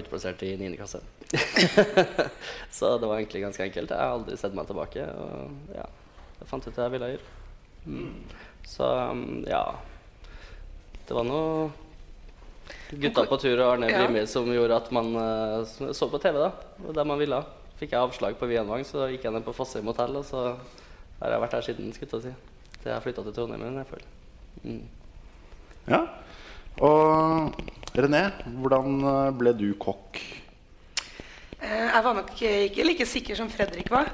[0.00, 0.72] Utplassert i 9.
[0.76, 1.00] klasse.
[2.76, 3.90] så det var egentlig ganske enkelt.
[3.90, 5.06] Jeg har aldri sett meg tilbake.
[5.06, 5.86] Og ja,
[6.40, 7.32] jeg fant ut det jeg ville gjøre.
[7.86, 8.14] Mm.
[8.66, 9.62] Så um, ja
[11.06, 11.68] Det var noe
[12.90, 14.24] gutta på tur og Arne Ja.
[14.26, 16.38] Som gjorde at man eh, så på TV.
[16.38, 17.42] da der man ville.
[17.78, 20.16] Fikk jeg avslag på Vienvang, så gikk jeg ned på Fossheim hotell.
[20.16, 20.56] Og så
[21.20, 22.80] har jeg vært her siden, skulle jeg si.
[22.82, 23.78] Til jeg flytta til Trondheim.
[23.78, 24.06] jeg fall.
[24.64, 24.88] Mm.
[25.86, 26.00] Ja.
[26.82, 27.52] Og
[27.96, 28.26] René,
[28.60, 30.18] hvordan eh, ble du kokk?
[31.60, 34.10] Eh, Jeg var nok ikke like sikker som Fredrik var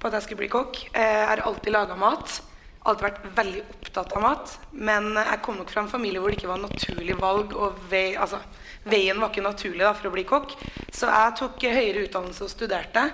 [0.00, 0.80] på at jeg skulle bli kokk.
[0.90, 2.40] Eh, Jeg har alltid laga mat.
[2.88, 4.54] Alltid vært veldig opptatt av mat.
[4.72, 7.54] Men jeg kom nok fra en familie hvor det ikke var naturlig valg.
[7.54, 8.40] Og vei, altså,
[8.88, 10.56] veien var ikke naturlig da, for å bli kokk.
[10.90, 13.10] Så jeg tok høyere utdannelse og studerte.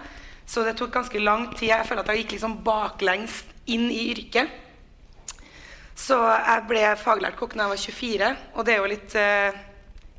[0.47, 1.75] Så det tok ganske lang tid.
[1.75, 4.63] Jeg føler at jeg gikk liksom baklengs inn i yrket.
[5.97, 9.15] Så jeg ble faglært kokk da jeg var 24, og det er jo litt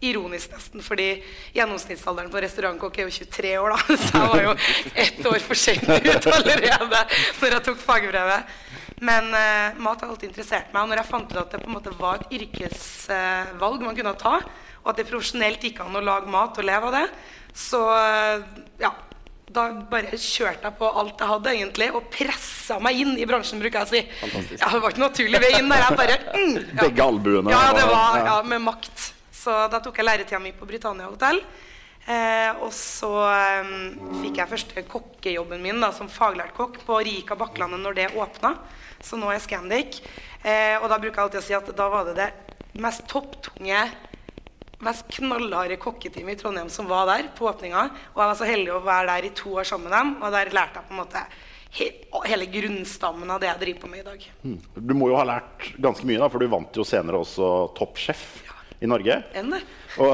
[0.06, 1.08] ironisk nesten, fordi
[1.56, 3.98] gjennomsnittsalderen på restaurantkokk er jo 23 år, da.
[4.04, 4.54] Så jeg var jo
[5.06, 7.02] ett år for sent ut allerede
[7.42, 8.54] når jeg tok fagbrevet.
[9.08, 11.70] Men uh, mat har alltid interessert meg, og når jeg fant ut at det på
[11.70, 14.38] en måte var et yrkesvalg man kunne ta,
[14.84, 17.04] og at det profesjonelt gikk an å lage mat og leve av det,
[17.58, 18.48] så uh,
[18.82, 18.94] ja,
[19.54, 23.62] da bare kjørte jeg på alt jeg hadde, egentlig, og pressa meg inn i bransjen,
[23.64, 24.58] bruker jeg å si.
[24.58, 25.86] Ja, det var ikke naturlig vei inn der.
[25.86, 26.82] Jeg bare mm, ja.
[26.82, 27.54] Begge albuene.
[27.54, 29.06] Ja, det var ja, med makt.
[29.48, 31.38] Så da tok jeg læretida mi på Britannia hotell.
[32.08, 33.70] Eh, og så eh,
[34.20, 38.58] fikk jeg første kokkejobben min da, som faglært kokk på Rika Bakklandet når det åpna.
[39.00, 40.02] Så nå er Scandic.
[40.44, 42.30] Eh, og da bruker jeg alltid å si at da var det det
[42.84, 43.86] mest topptunge
[44.84, 47.86] mest knallharde kokketeamet i Trondheim som var der på åpninga.
[48.14, 50.12] Og jeg var så heldig å være der i to år sammen med dem.
[50.20, 51.24] Og der lærte jeg på en måte
[51.78, 51.88] he
[52.28, 54.28] hele grunnstammen av det jeg driver på med i dag.
[54.76, 58.28] Du må jo ha lært ganske mye, da, for du vant jo senere også Toppsjef
[58.82, 59.22] i Norge.
[59.38, 59.62] Enn det?
[59.98, 60.14] Og,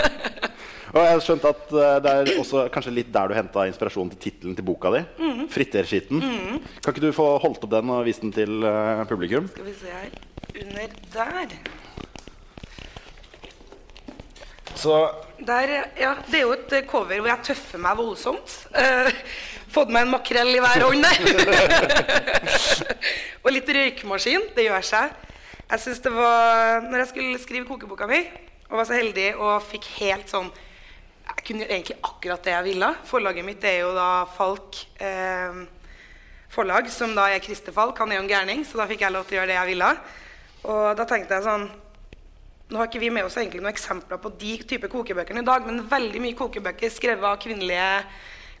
[0.92, 4.12] og jeg har skjønt at eh, det er også kanskje litt der du henta inspirasjonen
[4.14, 5.04] til tittelen til boka di.
[5.18, 5.46] Mhm.
[5.50, 6.24] 'Fritterskitten'.
[6.84, 9.48] Kan ikke du få holdt opp den og vist den til eh, publikum?
[9.48, 10.10] Skal vi se her.
[10.60, 11.56] Under der.
[14.80, 15.10] Så
[15.46, 15.70] Der,
[16.00, 18.52] ja, Det er jo et eh, cover hvor jeg tøffer meg voldsomt.
[18.76, 19.08] Uh,
[19.72, 21.18] fått meg en makrell i hver hånd der.
[23.44, 24.50] og litt røykmaskin.
[24.56, 25.16] Det gjør seg.
[25.70, 28.24] Jeg synes det var, når jeg skulle skrive kokeboka mi,
[28.70, 30.48] og var så heldig og fikk helt sånn
[31.30, 32.88] Jeg kunne egentlig akkurat det jeg ville.
[33.06, 35.60] Forlaget mitt er jo da Falk eh,
[36.50, 38.00] forlag, som da er Christer Falk.
[38.02, 39.70] Han er jo en gærning, så da fikk jeg lov til å gjøre det jeg
[39.70, 39.90] ville.
[40.72, 41.68] Og da tenkte jeg sånn
[42.70, 45.64] nå har ikke vi med oss egentlig noen eksempler på de type kokebøkene i dag,
[45.66, 47.86] men veldig mye kokebøker skrevet av kvinnelige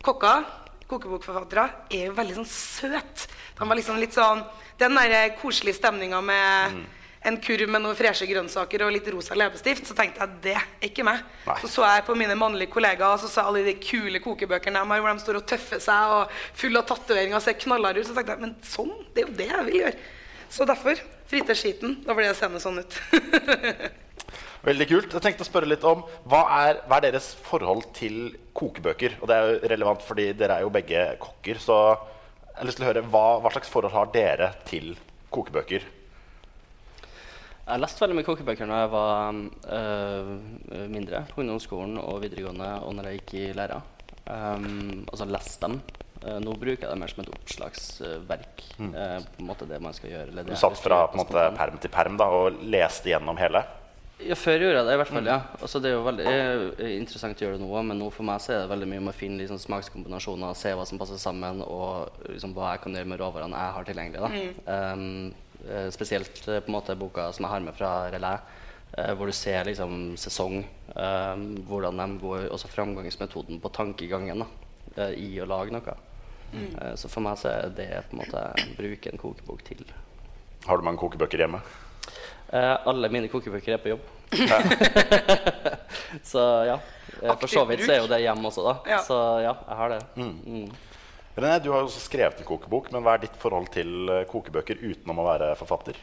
[0.06, 0.46] kokker,
[0.90, 3.26] kokebokforfattere, er jo veldig sånn søt.
[3.58, 4.42] De var liksom litt sånn
[4.80, 6.80] Den der koselige stemninga med
[7.20, 10.88] en kurv med noen freshe grønnsaker og litt rosa leppestift, så tenkte jeg det er
[10.88, 11.20] ikke meg.
[11.44, 11.56] Nei.
[11.60, 14.94] Så så jeg på mine mannlige kollegaer, og så sa alle de kule kokebøkene de
[14.94, 18.08] har, hvor de står og tøffer seg og full av tatoveringer og ser knallharde ut.
[18.08, 20.06] Så tenkte jeg men sånn, det er jo det jeg vil gjøre.
[20.50, 22.00] Så derfor fritter skiten.
[22.06, 22.96] Da blir det seende sånn ut.
[24.70, 25.14] Veldig kult.
[25.14, 29.20] Jeg tenkte å spørre litt om hva er, hva er deres forhold til kokebøker?
[29.20, 31.60] Og det er jo relevant fordi dere er jo begge kokker.
[31.62, 34.92] Så jeg har lyst til å høre hva, hva slags forhold har dere til
[35.32, 35.86] kokebøker?
[37.66, 39.40] Jeg leste veldig mye kokebøker da jeg var
[39.76, 40.30] øh,
[40.90, 43.80] mindre, på ungdomsskolen og videregående, og når jeg gikk i læra.
[44.30, 45.80] Um, altså leste dem.
[46.20, 48.64] Uh, nå bruker jeg det mer som et oppslagsverk.
[48.78, 50.30] Uh, på en måte det man skal gjøre.
[50.32, 53.64] eller det Du satt fra på måte, perm til perm da, og leste gjennom hele?
[54.20, 55.38] Ja, før gjorde jeg det i hvert fall, ja.
[55.62, 58.42] Altså, det er jo veldig er interessant å gjøre det nå men nå for meg
[58.44, 61.62] så er det veldig mye om å finne liksom, smakskombinasjoner, se hva som passer sammen,
[61.64, 64.20] og liksom, hva jeg kan gjøre med råvarene jeg har tilgjengelig.
[64.20, 64.74] Da.
[64.92, 65.49] Um, eh,
[65.90, 68.40] spesielt eh, på en måte boka som jeg har med fra Relais,
[68.96, 70.62] eh, hvor du ser liksom sesong,
[71.68, 74.48] hvordan de går, også framgangsmetoden på tankegangen da,
[74.96, 75.96] eh, i å lage noe.
[76.54, 79.84] Eh, så for meg så er det på en måte å bruke en kokebok til.
[80.66, 81.62] Har du mange kokebøker hjemme?
[82.50, 84.08] Eh, alle mine kokebøker er på jobb.
[86.32, 86.78] så ja.
[87.22, 88.74] Eh, For så vidt så er jo det hjemme også, da.
[88.90, 89.02] Ja.
[89.06, 90.00] Så ja, jeg har det.
[90.18, 90.89] Mm.
[91.36, 94.24] René, du har jo også skrevet en kokebok, men hva er ditt forhold til eh,
[94.28, 95.98] kokebøker utenom å være forfatter?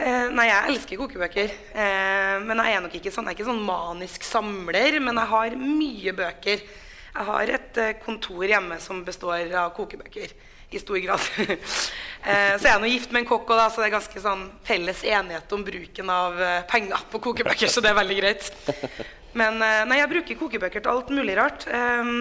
[0.00, 1.54] Eh, nei, jeg elsker kokebøker.
[1.72, 5.32] Eh, men jeg er nok ikke sånn, jeg er ikke sånn manisk samler, men jeg
[5.32, 6.62] har mye bøker.
[7.10, 10.36] Jeg har et eh, kontor hjemme som består av kokebøker.
[10.70, 11.24] I stor grad.
[11.50, 14.44] eh, så jeg er nå gift med en kokk, da, så det er ganske sånn
[14.68, 18.52] felles enighet om bruken av eh, penger på kokebøker, så det er veldig greit.
[19.40, 21.66] Men eh, nei, jeg bruker kokebøker til alt mulig rart.
[21.66, 22.14] Eh,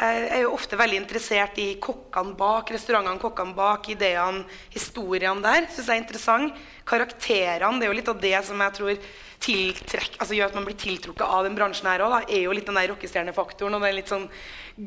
[0.00, 5.66] jeg er jo ofte veldig interessert i kokkene bak, restaurantene, kokkene bak, ideene, historiene der.
[5.68, 6.62] Synes jeg er interessant.
[6.88, 9.10] Karakterene, det er jo litt av det som jeg tror
[9.40, 12.16] tiltrekk, altså gjør at man blir tiltrukket av den bransjen her òg.
[12.28, 14.28] Er jo litt den der rockestjernefaktoren og den litt sånn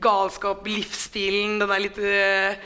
[0.03, 2.65] galskap, livsstilen, den der litt øh,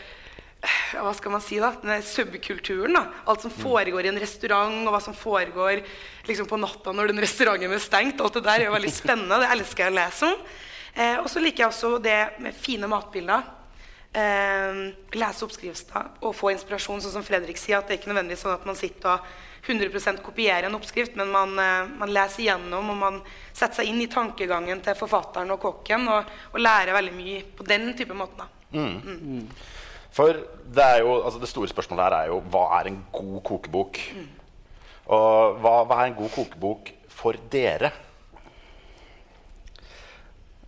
[0.97, 2.95] hva skal man si da, den der subkulturen.
[2.97, 5.83] da, Alt som foregår i en restaurant, og hva som foregår
[6.27, 8.23] liksom på natta når den restauranten er stengt.
[8.23, 9.43] Alt det der er jo veldig spennende.
[9.43, 10.49] Det elsker jeg å lese om.
[10.97, 13.45] Eh, og så liker jeg også det med fine matbilder.
[14.17, 14.79] Eh,
[15.19, 17.77] lese oppskrifter og få inspirasjon, sånn som Fredrik sier.
[17.77, 19.19] at Det er ikke nødvendigvis sånn at man sitter og
[19.67, 23.21] 100% kopierer en oppskrift, men man, eh, man leser igjennom og man
[23.53, 27.67] setter seg inn i tankegangen til forfatteren og kokken og, og lærer veldig mye på
[27.67, 28.41] den type måten.
[28.41, 28.47] da.
[30.17, 33.99] For det, jo, altså det store spørsmålet her er jo hva er en god kokebok?
[35.13, 36.89] Og hva, hva er en god kokebok
[37.19, 37.91] for dere?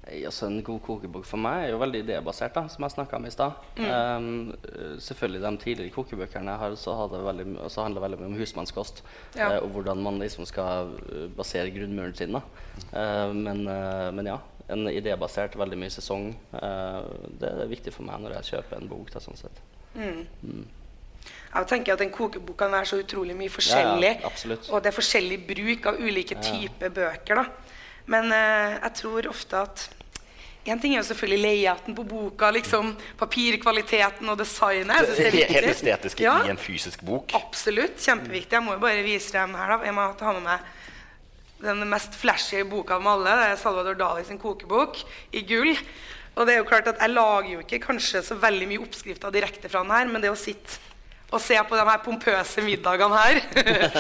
[0.10, 3.26] Altså, en god kokebok for meg er jo veldig idébasert, da, som jeg snakka om
[3.28, 3.66] i stad.
[3.78, 8.38] Um, eh, selvfølgelig De tidligere kokebøkene jeg har, så, veldig, så handler veldig mye om
[8.40, 9.04] husmannskost.
[9.38, 9.52] Ja.
[9.52, 12.34] Uh, og hvordan man liksom skal eh, basere grunnmuren sin.
[12.34, 12.42] da.
[12.94, 14.40] Uh, men, uh, men ja,
[14.70, 16.30] en idébasert, veldig mye sesong.
[16.54, 17.00] eh,
[17.42, 19.10] det er viktig for meg når jeg kjøper en bok.
[19.14, 19.62] Da, sånn sett.
[19.98, 24.12] Jeg tenker at En kokebok kan være så utrolig mye forskjellig.
[24.22, 27.42] Ja, ja, og det er forskjellig bruk av ulike typer bøker.
[27.42, 27.46] da.
[28.06, 29.90] Men jeg tror ofte at
[30.70, 35.10] En ting er jo selvfølgelig layouten på boka, liksom papirkvaliteten og designet.
[35.18, 37.34] Det er Helt estetisk Ja, i en fysisk bok.
[37.38, 37.98] Absolutt.
[38.04, 38.58] Kjempeviktig.
[38.58, 39.76] Jeg må jo bare vise dem her.
[39.78, 39.80] da.
[39.88, 40.60] Jeg må ta med meg
[41.60, 43.34] den mest flashy boka av dem alle.
[43.42, 45.02] Det er Salvador Dali sin kokebok
[45.36, 45.74] i gull.
[46.38, 49.34] Og det er jo klart at Jeg lager jo ikke kanskje så veldig mye oppskrifter
[49.36, 50.78] direkte fra den her, men det å sitte
[51.30, 53.38] og se på de her pompøse middagene her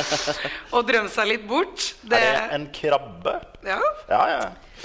[0.74, 3.36] og drømme seg litt bort det, Er det en krabbe?
[3.68, 3.77] ja,
[4.10, 4.39] Ja, ja.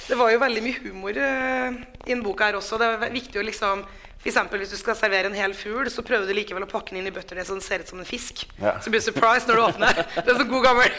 [0.07, 2.79] Det var jo veldig mye humor uh, i den boka her også.
[2.81, 3.85] Det er viktig å liksom
[4.25, 7.03] eksempel, Hvis du skal servere en hel fugl, så prøver du likevel å pakke den
[7.03, 8.47] inn i butternut så den ser ut som en fisk.
[8.57, 8.79] Ja.
[8.81, 9.99] Så blir du surprised når du åpner.
[10.15, 10.95] Det er så god gammel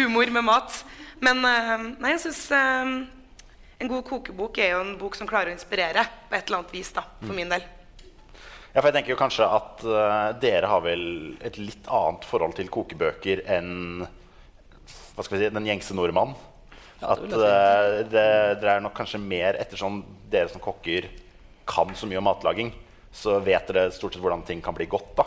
[0.00, 0.80] humor med mat.
[1.22, 2.42] Men uh, nei, jeg syns
[3.78, 6.74] en god kokebok er jo en bok som klarer å inspirere på et eller annet
[6.74, 7.64] vis, da, for min del.
[8.76, 11.02] Ja, for jeg tenker jo kanskje at eh, dere har vel
[11.44, 16.34] et litt annet forhold til kokebøker enn hva skal vi si, den gjengse nordmann.
[17.06, 18.26] At det eh, det,
[18.62, 21.08] dere er nok kanskje mer ettersom dere som kokker
[21.66, 22.70] kan så mye om matlaging,
[23.14, 25.12] så vet dere stort sett hvordan ting kan bli godt.
[25.18, 25.26] da.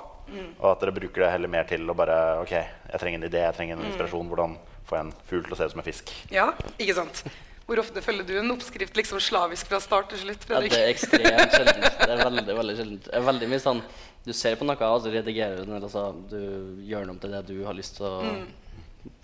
[0.59, 3.43] Og at dere bruker det heller mer til å bare Ok, jeg trenger en idé,
[3.47, 4.27] jeg trenger en inspirasjon.
[4.29, 4.57] Hvordan
[4.89, 6.13] får jeg en fugl til å se ut som en fisk?
[6.33, 7.23] Ja, ikke sant?
[7.69, 10.47] Hvor ofte følger du en oppskrift liksom slavisk fra start til slutt?
[10.49, 11.99] Ja, det er ekstremt sjeldent.
[11.99, 13.03] Det er veldig, veldig sjeldent.
[13.05, 13.81] Det er veldig mye sånn
[14.25, 16.39] Du ser på noe, og så redigerer du den, eller så du
[16.87, 18.15] gjør den om til det du har lyst til å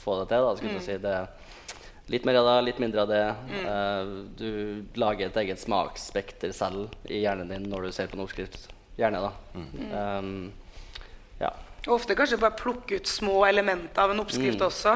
[0.04, 0.46] få det til.
[0.46, 0.98] da, skulle jeg si.
[1.02, 1.26] Det er
[2.12, 3.24] litt mer av det, litt mindre av det.
[3.62, 4.50] Eh, du
[5.00, 8.70] lager et eget smaksspekter selv i hjernen din når du ser på en oppskrift.
[8.96, 9.32] Gjerne, da.
[9.56, 10.52] Um,
[11.42, 11.52] ja.
[11.86, 14.96] Og ofte kanskje bare plukke ut små elementer av en oppskrift også.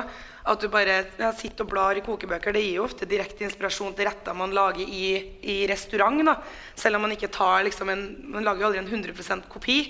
[0.50, 2.56] At du bare ja, sitter og blar i kokebøker.
[2.56, 5.12] Det gir jo ofte direkte inspirasjon til retter man lager i,
[5.44, 6.24] i restaurant.
[6.26, 6.38] da.
[6.80, 9.82] Selv om man ikke tar liksom en Man lager jo aldri en 100% kopi.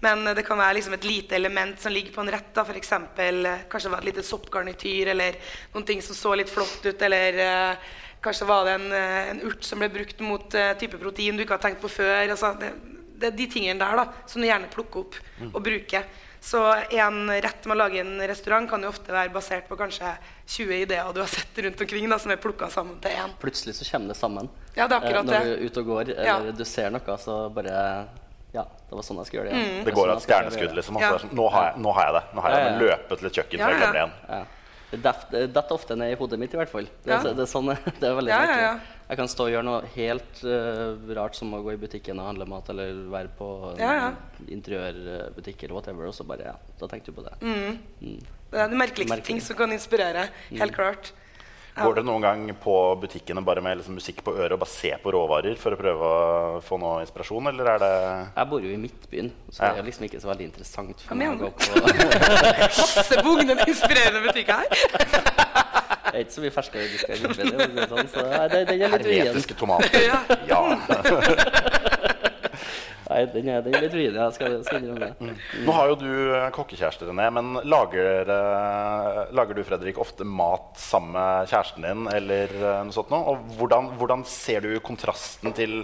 [0.00, 2.50] Men eh, det kan være liksom et lite element som ligger på en rett.
[2.54, 2.76] da, F.eks.
[2.82, 5.36] eksempel, kanskje det var et lite soppgarnityr eller
[5.74, 7.02] noen ting som så litt flott ut.
[7.02, 7.76] Eller eh,
[8.24, 11.42] kanskje var det en, eh, en urt som ble brukt mot eh, type protein du
[11.44, 12.28] ikke har tenkt på før.
[12.30, 12.72] altså det,
[13.14, 15.18] det er de tingene der da, som du gjerne plukker opp
[15.54, 16.04] og bruker.
[16.44, 16.58] Så
[16.92, 20.10] en rett med å lage en restaurant, kan jo ofte være basert på kanskje
[20.52, 23.32] 20 ideer du har sett rundt omkring, da, som er plukka sammen til én.
[23.40, 24.50] Plutselig så kommer det sammen.
[24.76, 25.40] Ja, det er akkurat Eh, når det.
[25.46, 26.36] du er ute og går, Ja.
[26.42, 27.78] eller du ser noe, så bare
[28.54, 29.62] Ja, det var sånn jeg skulle gjøre det.
[29.78, 29.84] Ja.
[29.84, 30.76] Det går av sånn skulle gjøre stjerneskudd.
[30.78, 30.96] liksom.
[30.96, 32.24] Altså, det sånn, nå, har jeg, nå har jeg det.
[32.34, 32.70] Nå har jeg det.
[32.70, 33.90] Men løpe til et kjøkken Ja, før jeg ja.
[33.90, 34.14] glemmer det igjen.
[34.30, 34.44] Ja.
[34.94, 35.00] Det
[35.56, 36.84] detter ofte ned i hodet mitt, i hvert fall.
[37.02, 37.16] Det, Ja.
[37.18, 37.66] er- det, er, sånn,
[38.00, 38.62] det er veldig Ja, ja, merkelig.
[38.62, 38.78] ja.
[39.08, 42.26] Jeg kan stå og gjøre noe helt uh, rart, som å gå i butikken og
[42.30, 44.12] handle mat, eller være på en Ja, ja.
[44.54, 47.34] interiørbutikk eller whatever, og så bare Ja, da tenkte du på det.
[47.42, 48.22] Mm.
[48.50, 49.24] Det er de merkeligste Merkelig.
[49.26, 50.28] ting som kan inspirere.
[50.50, 51.12] Helt klart.
[51.74, 51.82] Ja.
[51.88, 54.92] Går det noen gang på butikkene bare med liksom musikk på øret og bare se
[55.02, 57.90] på råvarer for å prøve å få noe inspirasjon, eller er det
[58.36, 59.72] Jeg bor jo i Midtbyen, så Ja.
[59.72, 61.64] det er liksom ikke så veldig interessant for meg å gå på
[62.78, 64.70] Hassebugn, den inspirerende butikker her.
[66.14, 69.06] Det er ikke så mye ferskere disker det sånn, så nei, det, den er litt
[69.08, 70.04] hermetiske tomater?
[70.52, 70.60] Ja.
[73.24, 75.34] Nei, den er, den er vrien, jeg skal, skal innrømme det.
[75.64, 80.74] Nå har jo du eh, kokkekjæreste, René, men lager, eh, lager du Fredrik, ofte mat
[80.80, 82.08] sammen med kjæresten din?
[82.14, 83.34] eller eh, noe sånt noe?
[83.34, 85.80] Og hvordan, hvordan ser du kontrasten til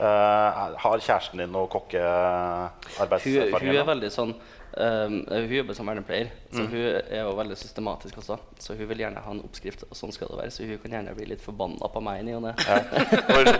[0.00, 4.34] uh, Har kjæresten din noe Hun, hun er veldig sånn
[4.76, 8.38] um, Hun jobber som vernepleier, så hun er jo veldig systematisk også.
[8.62, 10.54] Så hun vil gjerne ha en oppskrift, og sånn skal det være.
[10.54, 12.54] Så hun kan gjerne bli litt forbanna på meg i og ne.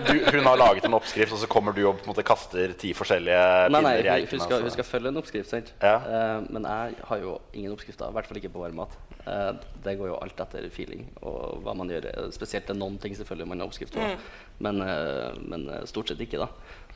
[0.03, 2.75] Du, hun har laget en oppskrift, og så kommer du og på en måte kaster
[2.79, 3.41] ti forskjellige
[3.73, 4.31] Nei, nei, pinner i eiken.
[4.33, 4.67] hun, skal, altså.
[4.67, 5.73] hun skal følge en oppskrift, sant?
[5.83, 5.95] Ja.
[6.03, 8.97] Uh, men jeg har jo ingen oppskrifter, i hvert fall ikke på varm mat.
[9.23, 9.53] Uh,
[9.85, 12.09] det går jo alt etter feeling og hva man gjør.
[12.35, 14.09] Spesielt det er noen ting selvfølgelig man har oppskrift på,
[14.63, 16.49] men, uh, men eh, stort sett ikke, da.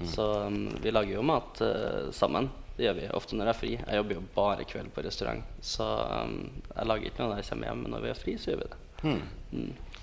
[0.05, 2.49] Så um, vi lager jo mat eh, sammen.
[2.77, 3.71] Det gjør vi ofte når jeg er fri.
[3.79, 5.87] Jeg jobber jo bare kveld på restaurant, så
[6.27, 6.37] um,
[6.75, 8.61] jeg lager ikke noe når jeg kommer hjem, men når vi er fri, så gjør
[8.61, 8.79] vi det.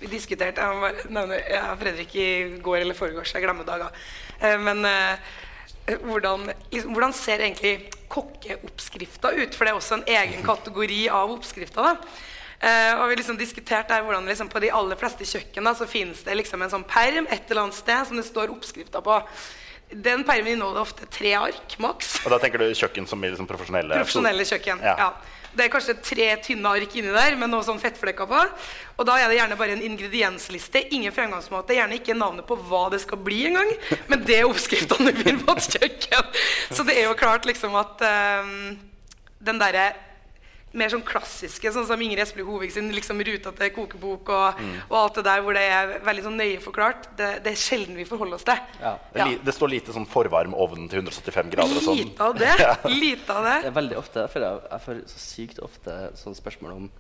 [0.01, 2.29] Vi diskuterte jeg må bare nevne, jeg og Fredrik i
[2.65, 3.95] går eller foregårs, jeg glemmer dager.
[4.41, 9.55] Eh, Men eh, hvordan, liksom, hvordan ser egentlig kokkeoppskrifta ut?
[9.55, 11.93] For det er også en egen kategori av oppskrifter.
[11.93, 11.97] da.
[12.65, 15.87] Eh, og vi liksom diskuterte der hvordan liksom, På de aller fleste kjøkken da, så
[15.91, 19.19] finnes det liksom en sånn perm et eller annet sted som det står oppskrifter på.
[19.95, 22.17] Den permen inneholder ofte tre ark maks.
[22.25, 24.83] Og da tenker du kjøkken som i liksom profesjonelle Profesjonelle kjøkken.
[24.85, 24.95] Ja.
[24.99, 25.35] Ja.
[25.55, 28.41] Det er kanskje tre tynne ark inni der med noe sånn fettflekker på.
[28.99, 30.83] Og da er det gjerne bare en ingrediensliste.
[30.97, 31.77] Ingen fremgangsmåte.
[31.79, 33.71] Gjerne ikke navnet på hva det skal bli engang.
[34.11, 36.35] Men det er oppskriftene du finner på et kjøkken.
[36.75, 38.03] Så det er jo klart liksom at
[38.43, 38.75] um,
[39.47, 39.93] den derre
[40.75, 44.97] mer sånn klassiske, sånn som Ingrid Espelid Hovig sin liksom ruta til kokebok og, og
[44.99, 48.05] alt det der hvor det er veldig sånn nøye forklart, det, det er sjelden vi
[48.09, 48.59] forholder oss til.
[48.83, 48.97] Ja.
[49.13, 52.01] Det, er li- det står lite sånn forvarm ovn til 175 grader og sånn.
[52.03, 52.53] Lite av det.
[53.05, 53.57] Lite av det.
[53.65, 56.91] Det er veldig ofte, jeg, jeg får så sykt ofte sånn spørsmål om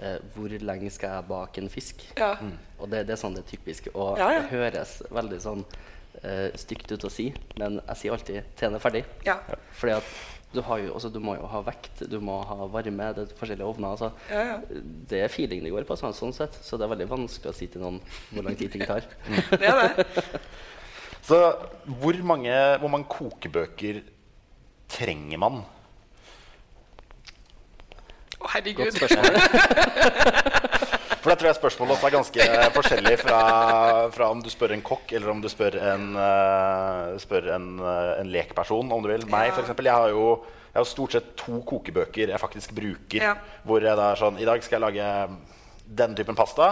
[0.00, 2.02] eh, hvor lenge skal jeg bake en fisk?
[2.18, 2.32] Ja.
[2.80, 3.92] Og det, det er sånn det er typisk.
[3.94, 4.40] Og Ja, ja.
[4.46, 5.62] det høres veldig sånn
[6.22, 7.28] eh, stygt ut å si,
[7.60, 9.04] men jeg sier alltid 'tjene ferdig'.
[9.28, 9.36] Ja.
[9.78, 10.16] Fordi at
[10.54, 13.34] du, har jo, altså, du må jo ha vekt, du må ha varme, det er
[13.36, 13.94] forskjellige ovner.
[13.94, 14.10] Altså.
[14.32, 14.82] Ja, ja.
[15.10, 16.56] Det er feeling det går på, sånn, sånn sett.
[16.64, 17.98] Så det er veldig vanskelig å si til noen
[18.32, 19.04] hvor lang tid ting tar.
[19.58, 20.06] Det er det.
[21.28, 21.42] Så
[22.00, 24.00] hvor mange, hvor mange kokebøker
[24.88, 25.60] trenger man?
[28.38, 28.88] Å, herregud.
[28.88, 30.64] Godt spørsmål.
[31.28, 32.44] For da tror jeg spørsmålet også er ganske
[32.78, 33.38] forskjellig fra,
[34.14, 38.14] fra om du spør en kokk, eller om du spør en, uh, spør en, uh,
[38.22, 39.26] en lekperson, om du vil.
[39.28, 39.74] Meg, f.eks.
[39.76, 40.30] Jeg har jo
[40.72, 43.20] jeg har stort sett to kokebøker jeg faktisk bruker.
[43.20, 43.34] Ja.
[43.68, 45.08] Hvor jeg da er sånn I dag skal jeg lage
[46.00, 46.70] den typen pasta.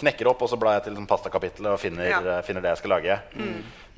[0.00, 2.12] Knekker opp, og så blar jeg til liksom, pastakapitlet og finner, Mm.
[2.14, 2.20] Ja.
[2.22, 2.28] Mm.
[2.38, 3.18] eh, finner det jeg skal lage.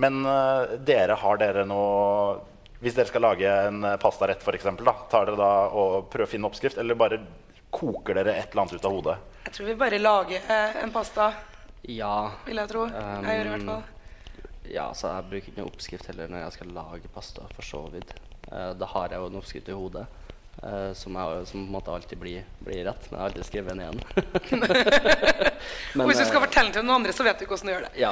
[0.03, 2.41] Men uh, dere, har dere noe
[2.81, 4.67] Hvis dere skal lage en pastarett, f.eks.,
[5.13, 7.21] tar dere da og prøver å finne oppskrift, eller bare
[7.71, 9.17] koker dere et eller annet ut av hodet?
[9.47, 11.33] Jeg tror vi bare lager eh, en pasta,
[11.89, 12.15] Ja.
[12.47, 12.87] vil jeg tro.
[12.91, 13.85] jeg gjør i hvert fall.
[14.71, 18.13] Ja, så jeg bruker ikke oppskrift heller når jeg skal lage pasta, for så vidt.
[18.51, 20.07] Uh, da har jeg jo en oppskrift i hodet
[20.61, 23.45] Uh, som, jeg, som på en måte alltid blir, blir rett, men jeg har aldri
[23.49, 24.01] skrevet den igjen.
[25.95, 27.73] Men, hvis du skal eh, fortelle den til noen andre, så vet du hvordan du
[27.73, 27.91] gjør det.
[28.01, 28.11] Ja,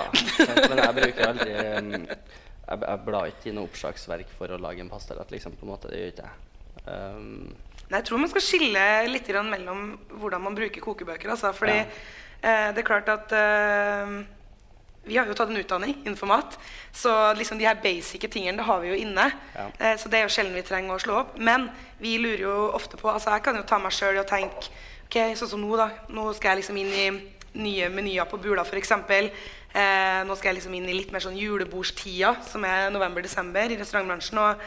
[0.71, 4.81] men jeg bruker aldri um, jeg, jeg blar ikke i noe oppslagsverk for å lage
[4.85, 5.59] en pastarett, liksom.
[5.61, 6.88] på en måte, Det gjør ikke jeg.
[6.88, 7.53] Um,
[7.90, 11.30] jeg tror man skal skille litt mellom hvordan man bruker kokebøker.
[11.30, 11.87] Altså, fordi Ja.
[12.42, 14.25] eh, det er klart at eh,
[15.09, 16.59] vi har jo tatt en utdanning innenfor mat.
[16.92, 19.33] Så liksom de her basice tingene det har vi jo inne.
[19.54, 19.68] Ja.
[19.80, 21.38] Eh, så det er jo sjelden vi trenger å slå opp.
[21.38, 24.68] Men vi lurer jo ofte på altså Jeg kan jo ta meg sjøl å tenke
[25.09, 25.88] Ok, sånn som nå, da.
[26.12, 27.07] Nå skal jeg liksom inn i
[27.64, 28.90] nye menyer på Bula, f.eks.
[28.92, 33.78] Eh, nå skal jeg liksom inn i litt mer sånn julebordstida, som er november-desember i
[33.80, 34.37] restaurantbransjen.
[34.42, 34.61] Og,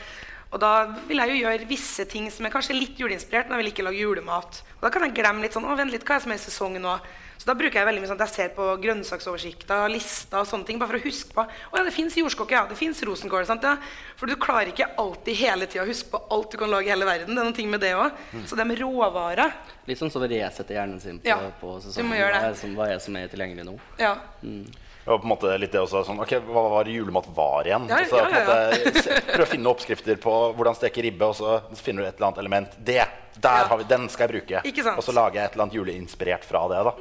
[0.51, 0.72] og da
[1.08, 3.86] vil jeg jo gjøre visse ting som er kanskje litt juleinspirert, men jeg vil ikke
[3.88, 4.62] lage julemat.
[4.77, 6.39] Og da kan jeg glemme litt sånn Å, vent litt, hva er det som er
[6.41, 6.96] i sesong nå?
[7.41, 10.67] Så da bruker jeg veldig mye sånn at jeg ser på grønnsaksoversikter, lister og sånne
[10.67, 12.67] ting, bare for å huske på Å ja, det fins jordskokke, ja.
[12.70, 13.48] Det fins rosenkål.
[13.50, 13.77] Sant, ja.
[14.20, 16.93] For du klarer ikke alltid hele tida å huske på alt du kan lage i
[16.93, 17.34] hele verden.
[17.34, 18.13] Det er noen ting med det òg.
[18.46, 19.55] Så det med råvarer
[19.89, 22.12] litt sånn som å resette hjernen sin på, Ja, på du sesongen.
[22.12, 22.43] må gjøre det.
[22.43, 23.74] Hva er, som, hva er det som er tilgjengelig nå?
[24.00, 24.13] Ja.
[24.43, 27.88] Det var på en måte litt det også sånn, ok, Hva var julemat var igjen?
[27.89, 31.25] Ja, Og så ja, på en måte Prøv å finne oppskrifter på hvordan steke ribbe,
[31.31, 32.77] og så finner du et eller annet element.
[32.77, 33.00] Det
[33.41, 33.67] der Ja.
[33.72, 34.62] har vi, den skal jeg bruke.
[34.98, 36.84] Og så lager jeg et eller annet juleinspirert fra det.
[36.86, 36.93] da.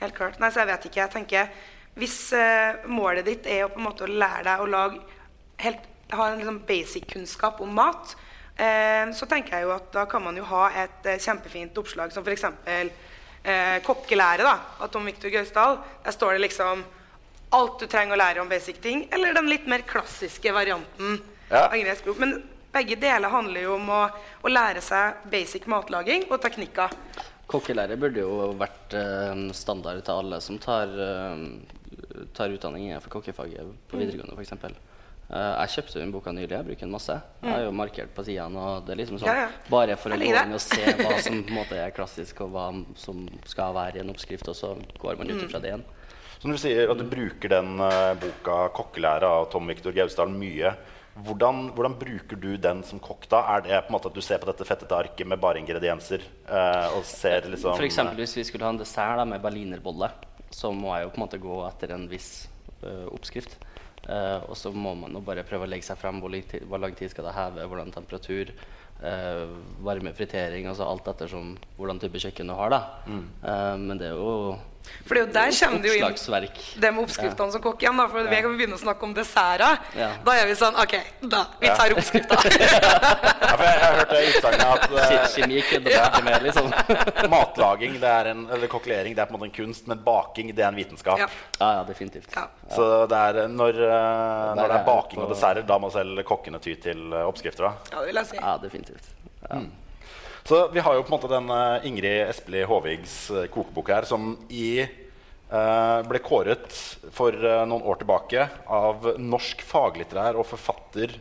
[0.00, 0.38] Helt klart.
[0.42, 1.00] Nei, så jeg vet ikke.
[1.04, 1.48] Jeg tenker,
[1.94, 4.98] Hvis uh, målet ditt er å på en måte å lære deg å lage
[5.62, 8.16] helt, ha en liksom basic kunnskap om mat,
[8.58, 12.10] uh, så tenker jeg jo at da kan man jo ha et uh, kjempefint oppslag
[12.10, 12.48] som f.eks.
[13.44, 15.78] Eh, kokkelære da, av Tom Victor Gausdal.
[16.04, 16.84] Der står det liksom
[17.54, 21.20] alt du trenger å lære om basic ting, eller den litt mer klassiske varianten.
[21.50, 21.66] Ja.
[21.68, 22.18] av gresk språk.
[22.18, 22.38] Men
[22.72, 24.00] begge deler handler jo om å,
[24.42, 26.96] å lære seg basic matlaging og teknikker.
[27.50, 33.76] Kokkelærer burde jo vært eh, standard til alle som tar, eh, tar utdanning innenfor kokkefaget
[33.90, 34.80] på videregående f.eks.
[35.24, 36.52] Uh, jeg kjøpte den boka nylig.
[36.52, 37.14] Jeg bruker den masse.
[37.40, 38.60] Jeg har jo markert på sidene.
[38.60, 39.68] Og det er liksom sånn, Ja, ja.
[39.72, 42.52] Bare for å gå inn og se hva som på en måte er klassisk, og
[42.52, 42.66] hva
[43.00, 45.86] som skal være i en oppskrift, og så går man ut ifra det igjen.
[46.36, 50.28] Så når du sier at du bruker den uh, boka 'Kokkelære' av Tom Viktor Gausdal
[50.28, 50.74] mye,
[51.24, 53.40] hvordan, hvordan bruker du den som kokk da?
[53.54, 56.26] Er det på en måte at du ser på dette fettete arket med bare ingredienser
[56.44, 60.10] Uh, og ser liksom For eksempel hvis vi skulle ha en dessert da, med berlinerbolle,
[60.52, 62.28] så må jeg jo på en måte gå etter en viss
[62.84, 63.56] oppskrift.
[64.04, 66.20] Eh, og så må man bare prøve å legge seg frem.
[66.22, 66.34] Hvor,
[66.68, 67.68] hvor lang tid skal det heve?
[67.70, 68.54] Hvordan temperatur?
[69.02, 69.48] uh,
[69.84, 70.68] varme fritering?
[70.70, 72.72] Altså alt ettersom hvordan type kjøkken du har.
[72.74, 72.80] da.
[73.08, 74.56] Eh, men det er jo
[75.04, 76.14] For er der kommer det jo inn
[76.80, 77.96] det med oppskriftene som kokk igjen.
[78.00, 79.78] da, For vi kan begynne å snakke om desserter.
[79.98, 80.10] Ja.
[80.24, 81.42] Da er vi sånn OK, da.
[81.60, 82.38] Vi tar oppskrifta.
[82.44, 86.48] ja, for jeg, jeg har hørt det utsagnet at Ke- eh, Kjemi kødder man med,
[86.48, 86.72] liksom.
[87.34, 90.52] matlaging det er en, eller kokkelering det er på en måte en kunst, men baking
[90.54, 91.20] det er en vitenskap.
[91.20, 91.28] Ja.
[91.60, 92.30] Ja, ja, definitivt.
[92.34, 92.48] Ja.
[92.74, 96.60] Så det er når, uh, når det er baking og desserter, da må selv kokkene
[96.64, 97.68] ty til eh, oppskrifter.
[97.68, 97.74] da.
[97.92, 98.40] ja, det vil jeg si.
[98.40, 99.10] Ja, definitivt.
[99.48, 99.64] Ja.
[100.44, 104.04] Så vi har jo på en måte den eh, Ingrid Espelid Håvigs eh, kokebok her,
[104.04, 106.66] som i eh, ble kåret
[107.16, 107.32] for
[107.64, 111.14] noen år tilbake av Norsk faglitterær og forfatter,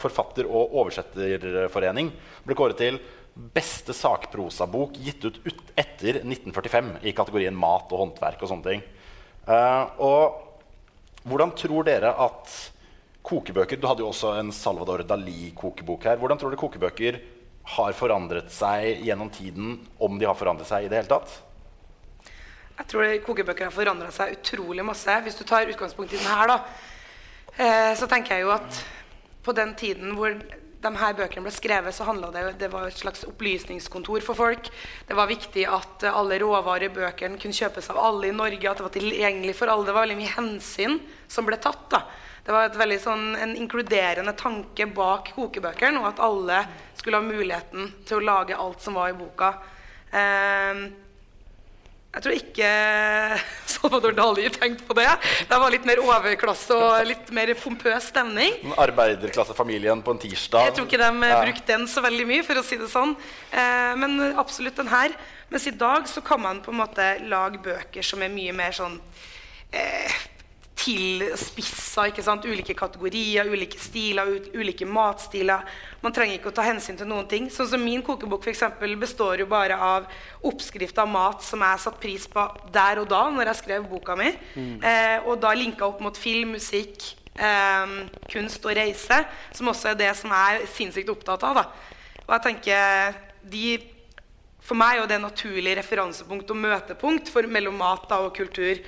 [0.00, 2.08] forfatter- og oversetterforening.
[2.46, 2.96] Ble kåret til
[3.52, 8.86] beste sakprosabok gitt ut, ut etter 1945 i kategorien mat og håndverk og sånne ting.
[10.00, 12.56] Og hvordan tror dere at
[13.28, 16.16] kokebøker Du hadde jo også en Salvador Dali-kokebok her.
[16.20, 17.20] Hvordan tror dere kokebøker
[17.76, 21.36] har forandret seg gjennom tiden, om de har forandret seg i det hele tatt?
[22.80, 25.18] Jeg tror kokebøker har forandra seg utrolig masse.
[25.26, 26.58] Hvis du tar utgangspunkt i den her, da,
[27.58, 28.80] eh, så tenker jeg jo at
[29.44, 30.32] på den tiden hvor
[30.80, 34.70] de her bøkene ble skrevet, så handla det det var et slags opplysningskontor for folk.
[35.06, 38.64] Det var viktig at eh, alle råvarer i bøkene kunne kjøpes av alle i Norge.
[38.64, 39.84] At det var tilgjengelig for alle.
[39.84, 41.84] Det var veldig mye hensyn som ble tatt.
[41.92, 42.04] da.
[42.44, 46.62] Det var veldig sånn, en inkluderende tanke bak kokebøkene, og at alle
[46.96, 49.52] skulle ha muligheten til å lage alt som var i boka.
[50.12, 50.80] Eh,
[52.10, 52.68] jeg tror ikke
[53.70, 55.06] Salvador Dali tenkte på det.
[55.46, 58.56] Det var litt mer overklasse og litt mer pompøs stemning.
[58.64, 60.70] Den Arbeiderklassefamilien på en tirsdag.
[60.72, 61.38] Jeg tror ikke de Ja.
[61.44, 63.14] brukte den så veldig mye, for å si det sånn.
[63.52, 65.14] Eh, men absolutt den her.
[65.50, 68.74] Mens i dag så kan man på en måte lage bøker som er mye mer
[68.74, 68.98] sånn
[69.72, 70.10] eh,
[70.80, 72.06] tilspissa.
[72.08, 72.46] ikke sant?
[72.48, 75.66] Ulike kategorier, ulike stiler, ulike matstiler.
[76.00, 77.50] Man trenger ikke å ta hensyn til noen ting.
[77.52, 80.08] Sånn som Min kokebok for eksempel, består jo bare av
[80.46, 84.16] oppskrifter av mat som jeg satte pris på der og da når jeg skrev boka
[84.16, 84.32] mi.
[84.80, 87.96] Eh, og da linka opp mot film, musikk, eh,
[88.32, 91.54] kunst og reise, som også er det som jeg er sinnssykt opptatt av.
[91.54, 91.64] da.
[92.26, 93.78] Og jeg tenker de
[94.60, 98.78] for meg er det et naturlig referansepunkt og møtepunkt for, mellom mat da, og kultur.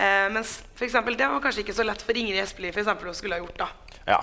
[0.00, 3.10] Eh, mens for eksempel, det var kanskje ikke så lett for Ingrid Espelid for eksempel,
[3.10, 3.58] å skulle ha gjort.
[3.60, 3.68] da.
[4.08, 4.20] Ja,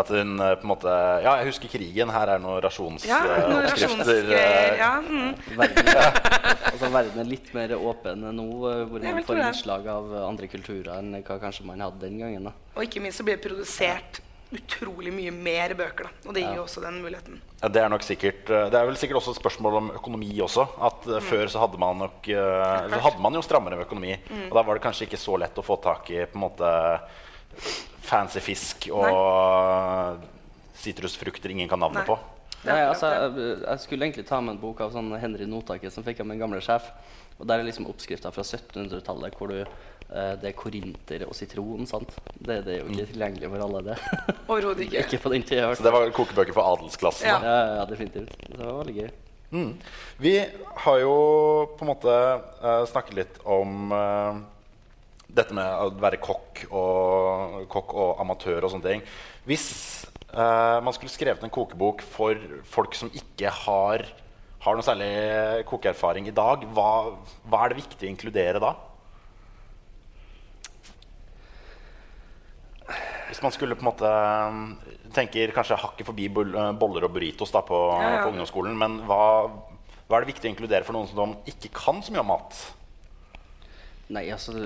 [0.00, 2.10] At hun eh, på en måte Ja, jeg husker krigen.
[2.12, 3.36] Her er noen rasjonsoppskrifter.
[3.38, 4.32] Ja, noen rasjonsoppskrifter.
[4.34, 4.80] rasjonsgreier.
[4.80, 5.60] Ja, mm.
[5.60, 5.92] Verden,
[6.72, 10.50] altså, verden er litt mer åpen nå, eh, hvor man får innslag av eh, andre
[10.50, 12.50] kulturer enn hva kanskje man hadde den gangen.
[12.50, 12.56] da.
[12.74, 14.20] Og ikke minst så blir det produsert
[14.52, 16.08] utrolig mye mer bøker.
[16.08, 16.28] da.
[16.28, 17.40] Og det gir jo også den muligheten.
[17.62, 20.30] Ja, det er nok sikkert eh, Det er vel sikkert også et spørsmål om økonomi
[20.42, 20.64] også.
[20.80, 21.14] At Mm.
[21.16, 24.16] eh, Før så hadde man nok eh, Så hadde man jo strammere økonomi.
[24.30, 24.48] Mm.
[24.50, 26.72] Og da var det kanskje ikke så lett å få tak i på en måte
[28.02, 30.18] fancy fisk og
[30.80, 32.06] sitrusfrukter ingen kan navnet Nei.
[32.08, 32.18] på.
[32.64, 36.04] Nei, altså, jeg, jeg skulle egentlig ta med en bok av sånn Henry Notaket som
[36.04, 36.90] fikk av min gamle sjef.
[37.40, 39.62] Og Der er liksom oppskrifta fra 1700-tallet hvor du,
[40.10, 41.86] det er korinter og sitron.
[41.86, 42.10] sant?
[42.34, 43.96] Det, det er jo ikke tilgjengelig for alle, det.
[44.50, 45.02] Overhodet ikke.
[45.06, 45.68] ikke på den tida.
[45.78, 47.28] Så det var kokebøker for adelsklassen.
[47.30, 47.38] Ja.
[47.44, 48.34] Ja, ja, definitivt.
[48.48, 49.10] Det var veldig gøy.
[49.50, 49.70] Mm.
[50.22, 50.34] Vi
[50.84, 51.14] har jo
[51.74, 52.16] på en måte
[52.62, 54.38] uh, snakket litt om uh,
[55.26, 59.02] dette med å være kokk og, kokk og amatør og sånne ting.
[59.48, 59.66] Hvis
[60.34, 62.38] uh, man skulle skrevet en kokebok for
[62.70, 64.06] folk som ikke har,
[64.62, 65.10] har noe særlig
[65.70, 66.92] kokeerfaring i dag, hva,
[67.50, 68.76] hva er det viktig å inkludere da?
[73.30, 74.64] Hvis man skulle på en måte um,
[75.14, 78.24] tenker kanskje hakket forbi eh, boller og burritos da, på, Ja, ja.
[78.24, 79.22] på ungdomsskolen, men hva,
[80.08, 82.58] hva er det viktig å inkludere for noen som ikke kan så mye om mat?
[84.10, 84.56] Nei, altså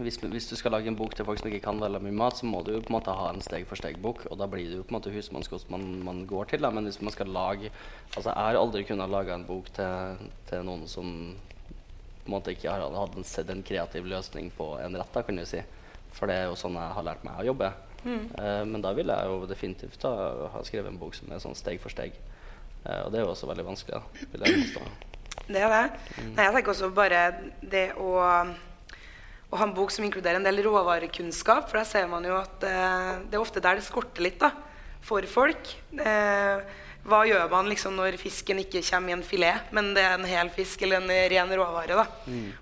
[0.00, 2.38] hvis, hvis du skal lage en bok til folk som ikke kan veldig mye mat,
[2.38, 4.86] så må du jo på en måte ha en steg-for-steg-bok, og da blir det jo
[4.86, 6.64] på en måte husmannskost man, man går til.
[6.64, 6.70] Da.
[6.72, 10.64] Men hvis man skal lage Altså, jeg har aldri kunnet lage en bok til, til
[10.64, 11.10] noen som
[12.24, 15.36] på en måte ikke har hatt en, en kreativ løsning på en rett, da, kan
[15.36, 15.60] du si.
[16.16, 17.68] For det er jo sånn jeg har lært meg å jobbe.
[18.06, 20.12] Eh, men da ville jeg jo definitivt da,
[20.54, 22.14] ha skrevet en bok som er sånn steg for steg.
[22.84, 23.98] Eh, og det er jo også veldig vanskelig.
[23.98, 24.24] da.
[25.48, 25.84] Det er det.
[26.34, 27.20] Nei, jeg tenker også bare
[27.62, 28.08] det å,
[29.48, 31.70] å ha en bok som inkluderer en del råvarekunnskap.
[31.70, 34.52] For der ser man jo at eh, det er ofte der det skorter litt da,
[35.04, 35.70] for folk.
[35.94, 40.18] Eh, hva gjør man liksom når fisken ikke kommer i en filet, men det er
[40.18, 41.96] en hel fisk eller en ren råvare?
[41.96, 42.04] da?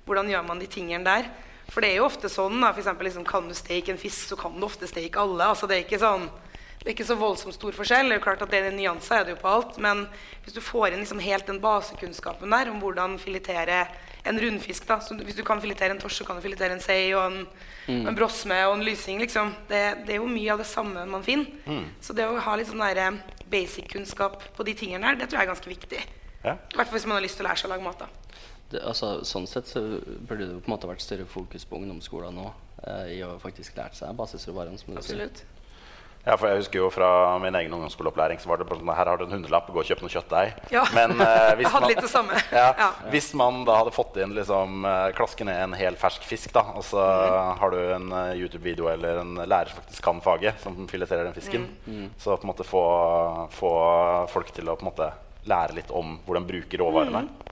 [0.07, 1.27] Hvordan gjør man de tingene der?
[1.69, 4.31] For det er jo ofte sånn, da, for eksempel, liksom, kan du steke en fisk,
[4.31, 5.51] så kan du ofte steke alle.
[5.51, 6.29] altså det er ikke sånn
[6.87, 8.07] det er ikke så voldsomt stor forskjell.
[8.07, 9.73] Det er jo klart at det er en nyanse er det jo på alt.
[9.83, 10.05] Men
[10.45, 13.81] hvis du får inn liksom helt den basekunnskapen der om hvordan filetere
[14.23, 16.85] en rundfisk da, så Hvis du kan filetere en torsk, så kan du filetere en
[16.85, 17.41] sei og en,
[17.89, 18.07] mm.
[18.07, 19.19] en brosme og en lysing.
[19.19, 19.51] liksom.
[19.67, 21.91] Det, det er jo mye av det samme man finner.
[22.01, 23.19] Så det å ha litt sånn eh,
[23.51, 26.07] basic-kunnskap på de tingene der, det tror jeg er ganske viktig.
[26.45, 26.55] Ja.
[26.55, 28.07] Hvert fall hvis man har lyst til å lære seg å lage mat.
[28.07, 28.26] da.
[28.71, 29.81] Det, altså, sånn sett så
[30.27, 32.49] burde det på en måte vært større fokus på ungdomsskolen nå
[32.87, 34.79] eh, i å faktisk lære seg basisråvarene.
[34.79, 35.23] som du sier.
[35.27, 35.45] Absolutt.
[36.27, 39.07] Ja, for jeg husker jo Fra min egen ungdomsskoleopplæring så var det bare sånn her
[39.07, 40.57] har du en hundrelapp, gå og kjøp noe kjøttdeig.
[40.75, 40.83] Ja.
[40.97, 42.35] Men eh, hvis man- litt det samme.
[42.51, 42.89] Ja, Ja.
[43.13, 46.65] Hvis man da hadde fått inn liksom, klasken klaske ned en hel fersk fisk, da,
[46.75, 47.59] og så Mm.
[47.63, 51.39] har du en eh, YouTube-video eller en lærer som faktisk kan faget, som fileterer den
[51.39, 52.11] fisken, Mm.
[52.19, 52.83] så på en måte få,
[53.55, 53.71] få
[54.35, 55.13] folk til å på en måte
[55.47, 57.23] lære litt om hvordan bruke råvarene.
[57.29, 57.46] Mm.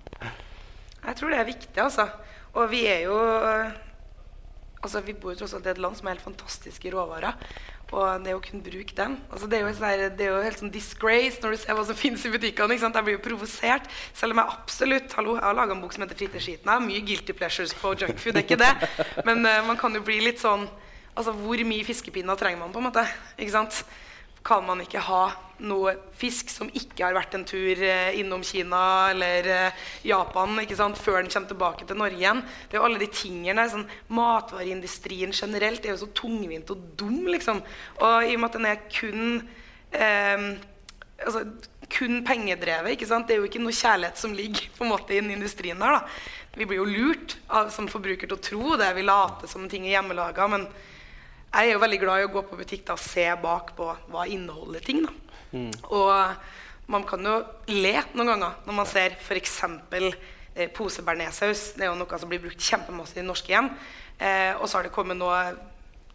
[1.05, 2.09] Jeg tror det er viktig, altså.
[2.55, 3.19] Og vi er jo
[4.85, 7.39] Altså, Vi bor jo tross alt i et land som er helt fantastiske råvarer.
[7.95, 10.59] Og det å kunne bruke dem altså det, er jo sånn det er jo helt
[10.59, 12.77] sånn disgrace når du ser hva som finnes i butikkene.
[12.77, 13.89] Jeg blir jo provosert.
[14.13, 16.69] Selv om jeg absolutt hallo, jeg har laga en bok som heter 'Fritidsskiten'.
[16.69, 19.25] Jeg har mye guilty pleasures på junkfood, det er ikke det.
[19.25, 20.69] Men uh, man kan jo bli litt sånn
[21.15, 23.05] Altså, hvor mye fiskepinner trenger man, på en måte?
[23.39, 23.85] Ikke sant?
[24.45, 25.23] kan man ikke ha
[25.63, 30.79] noe fisk som ikke har vært en tur eh, innom Kina eller eh, Japan ikke
[30.79, 32.43] sant, før den kommer tilbake til Norge igjen.
[32.69, 37.23] Det er jo alle de tingene sånn, Matvareindustrien generelt er jo så tungvint og dum,
[37.31, 37.63] liksom.
[38.01, 39.23] Og i og med at den er kun
[39.95, 40.49] eh,
[41.23, 41.45] altså,
[41.95, 42.99] kun pengedrevet.
[42.99, 46.01] Det er jo ikke noe kjærlighet som ligger på en måte i den industrien der.
[46.01, 46.55] da.
[46.55, 48.93] Vi blir jo lurt av, som forbruker til å tro det.
[48.97, 50.47] Vi later som ting er hjemmelaga.
[50.51, 50.67] Men
[51.55, 53.91] jeg er jo veldig glad i å gå på butikk da, og se bak på
[54.11, 55.05] hva inneholder ting.
[55.07, 55.24] da.
[55.91, 57.37] Og man kan jo
[57.73, 59.61] le noen ganger når man ser f.eks.
[60.55, 61.73] Eh, pose bearnéssaus.
[61.75, 63.73] Det er jo noe som blir brukt kjempemasse i norske hjem.
[64.19, 65.39] Eh, og så har det kommet noe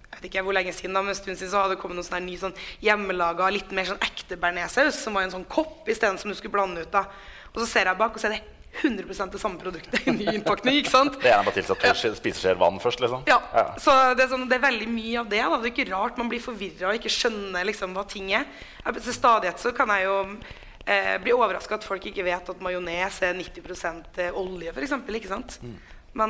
[0.09, 1.99] jeg vet ikke hvor lenge siden da, men en stund siden så hadde det kommet
[1.99, 5.87] noe sånn ny sånn hjemmelaga, litt mer sånn ekte bearnéssaus, som var en sånn kopp
[5.91, 6.91] isteden som du skulle blande ut.
[6.91, 7.05] da.
[7.53, 8.41] Og så ser jeg bak, og så er det
[8.81, 10.79] 100% det samme produktet i ny innpakning.
[10.81, 11.19] ikke sant?
[11.21, 11.93] Det er bare tilsatt ja.
[11.93, 13.25] spiser spiseskjeer vann først, liksom.
[13.29, 13.39] Ja,
[13.81, 15.43] så det er, sånn, det er veldig mye av det.
[15.43, 15.59] Da.
[15.59, 18.47] Det er ikke rart man blir forvirra og ikke skjønner liksom, hva ting er.
[18.89, 20.17] Til stadighet så kan jeg jo
[20.85, 24.97] eh, bli overraska at folk ikke vet at majones er 90% olje, f.eks.
[25.19, 25.59] Ikke sant?
[25.63, 25.79] Men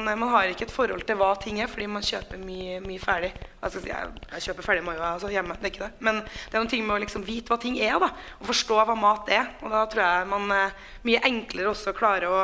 [0.10, 3.02] eh, man har ikke et forhold til hva ting er, fordi man kjøper mye, mye
[3.02, 3.32] ferdig.
[3.36, 5.92] Jeg, si, jeg, jeg kjøper ferdig jeg, altså, hjemme, det er ikke det.
[6.08, 8.82] Men det er noen ting med å liksom vite hva ting er, da, og forstå
[8.82, 9.54] hva mat er.
[9.64, 12.42] Og da tror jeg man eh, mye enklere også klarer å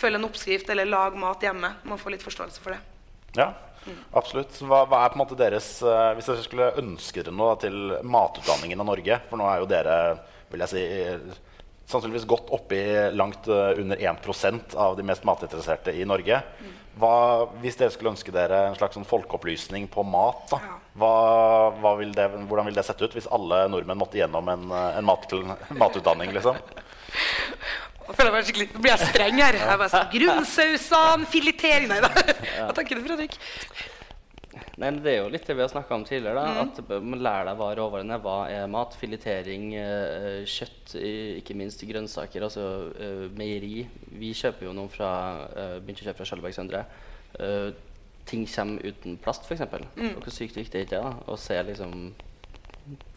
[0.00, 1.74] følge en oppskrift eller lage mat hjemme.
[1.88, 2.80] Man får litt forståelse for det.
[3.38, 3.52] Ja,
[4.16, 4.56] absolutt.
[4.62, 7.94] Hva, hva er på en måte deres eh, Hvis dere skulle ønske dere noe til
[8.02, 9.94] matutdanningen av Norge For nå er jo dere
[10.50, 11.38] vil jeg si, eh,
[11.90, 12.80] sannsynligvis godt oppi
[13.16, 16.40] langt eh, under 1% av de mest matinteresserte i Norge.
[17.00, 17.12] Hva,
[17.62, 21.12] hvis dere skulle ønske dere en slags sånn folkeopplysning på mat, da, hva,
[21.80, 24.98] hva vil det, hvordan vil det sette ut hvis alle nordmenn måtte gjennom en, eh,
[24.98, 25.30] en mat,
[25.70, 26.34] matutdanning?
[26.36, 26.58] liksom?
[28.10, 29.56] Jeg føler meg skikkelig, nå blir jeg streng her.
[29.60, 32.10] Jeg bare sånn, Grunnsausene, filetering Nei da.
[32.10, 33.38] Hva tenker du, Fredrik?
[34.80, 36.40] Nei, men Det er jo litt det vi har snakka om tidligere.
[36.40, 38.22] da, At man lærer deg hva råvarene er.
[38.24, 38.96] Hva er mat?
[38.96, 40.94] Filetering, eh, kjøtt,
[41.40, 42.46] ikke minst grønnsaker.
[42.48, 42.64] Altså
[42.96, 43.84] eh, meieri.
[44.16, 45.10] Vi kjøper jo noen fra
[45.52, 46.84] uh, begynte å kjøpe fra Skjølberg Søndre.
[47.38, 47.70] Eh,
[48.30, 49.62] ting kommer uten plast, f.eks.
[49.96, 50.16] Mm.
[50.16, 50.98] Hvor sykt viktig er det?
[51.04, 52.10] da, Å se liksom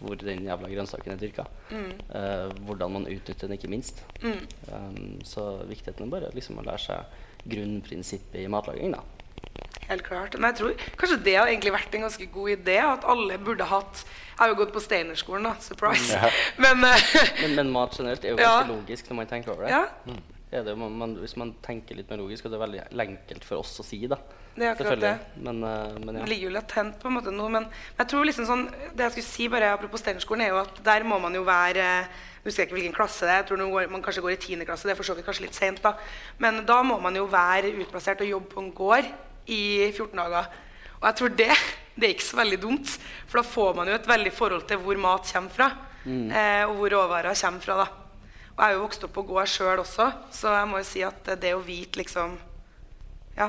[0.04, 1.46] hvor den jævla grønnsaken er dyrka.
[1.74, 4.04] Eh, hvordan man utnytter den, ikke minst.
[4.22, 8.94] Um, så viktigheten er bare liksom å lære seg grunnprinsippet i matlaging.
[8.94, 9.02] da.
[9.90, 10.36] Helt klart.
[10.40, 12.78] Men jeg tror kanskje det har egentlig vært en ganske god idé.
[12.82, 15.56] At alle burde hatt Jeg har jo gått på Steinerskolen, da.
[15.62, 16.14] Surprise.
[16.16, 16.30] Ja.
[16.64, 17.10] Men eh,
[17.44, 18.62] Men, men mat generelt er jo Ja.
[18.62, 19.74] ganske logisk når man tenker over det.
[19.76, 19.84] ja.
[20.08, 20.22] Mm.
[20.54, 23.80] det man, man, hvis man tenker litt mer logisk, er det veldig enkelt for oss
[23.82, 24.00] å si.
[24.08, 24.18] da.
[24.56, 25.14] Det er akkurat det.
[25.42, 26.22] Men, uh, men ja.
[26.22, 27.48] Det ligger jo latent på en måte nå.
[27.50, 27.66] men
[27.98, 31.06] jeg tror liksom sånn, det jeg skulle si bare apropos Steinerskolen, er jo at der
[31.10, 33.42] må man jo være Jeg husker ikke hvilken klasse det er.
[33.42, 34.66] Jeg tror går, man kanskje går i 10.
[34.68, 34.88] klasse.
[34.88, 35.94] Det er for så vidt kanskje litt seint, da.
[36.44, 39.14] Men da må man jo være utplassert og jobbe på en gård
[39.48, 40.52] i 14 dager.
[41.00, 41.50] Og jeg tror det,
[41.96, 42.94] det er ikke så veldig dumt,
[43.28, 45.72] for da får man jo et veldig forhold til hvor mat kommer fra.
[46.36, 47.76] Eh, og hvor råvarer kommer fra.
[47.84, 47.90] da.
[48.54, 51.04] Og jeg er jo vokst opp på gård sjøl også, så jeg må jo si
[51.06, 52.36] at det å vite liksom
[53.34, 53.48] ja,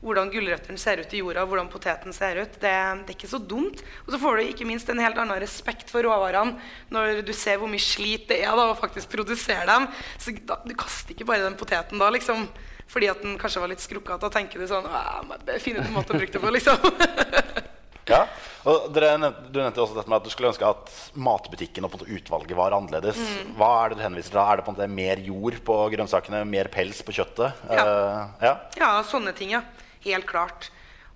[0.00, 2.54] hvordan gulrøttene ser ut i jorda, hvordan poteten ser ut.
[2.56, 2.72] Det,
[3.04, 3.82] det er ikke så dumt.
[4.06, 6.56] Og så får du ikke minst en helt annen respekt for råvarene
[6.94, 9.90] når du ser hvor mye slit det er da, å faktisk produsere dem.
[10.16, 12.48] Så da, Du kaster ikke bare den poteten da, liksom,
[12.90, 14.26] fordi at den kanskje var litt skrukkete.
[14.26, 16.86] og tenker du sånn Finne ut det Fine tomater å bruke det på, liksom.
[18.10, 18.24] Ja,
[18.66, 21.92] og dere nevnte, Du nevnte også dette med at du skulle ønske at matbutikken og
[21.92, 23.20] på en måte utvalget var annerledes.
[23.20, 23.52] Mm.
[23.60, 24.40] Hva Er det du henviser til?
[24.42, 26.42] Er det på en måte mer jord på grønnsakene?
[26.48, 27.62] Mer pels på kjøttet?
[27.70, 27.84] Ja.
[27.86, 28.54] uh, ja.
[28.80, 29.62] ja, sånne ting, ja.
[30.02, 30.70] Helt klart.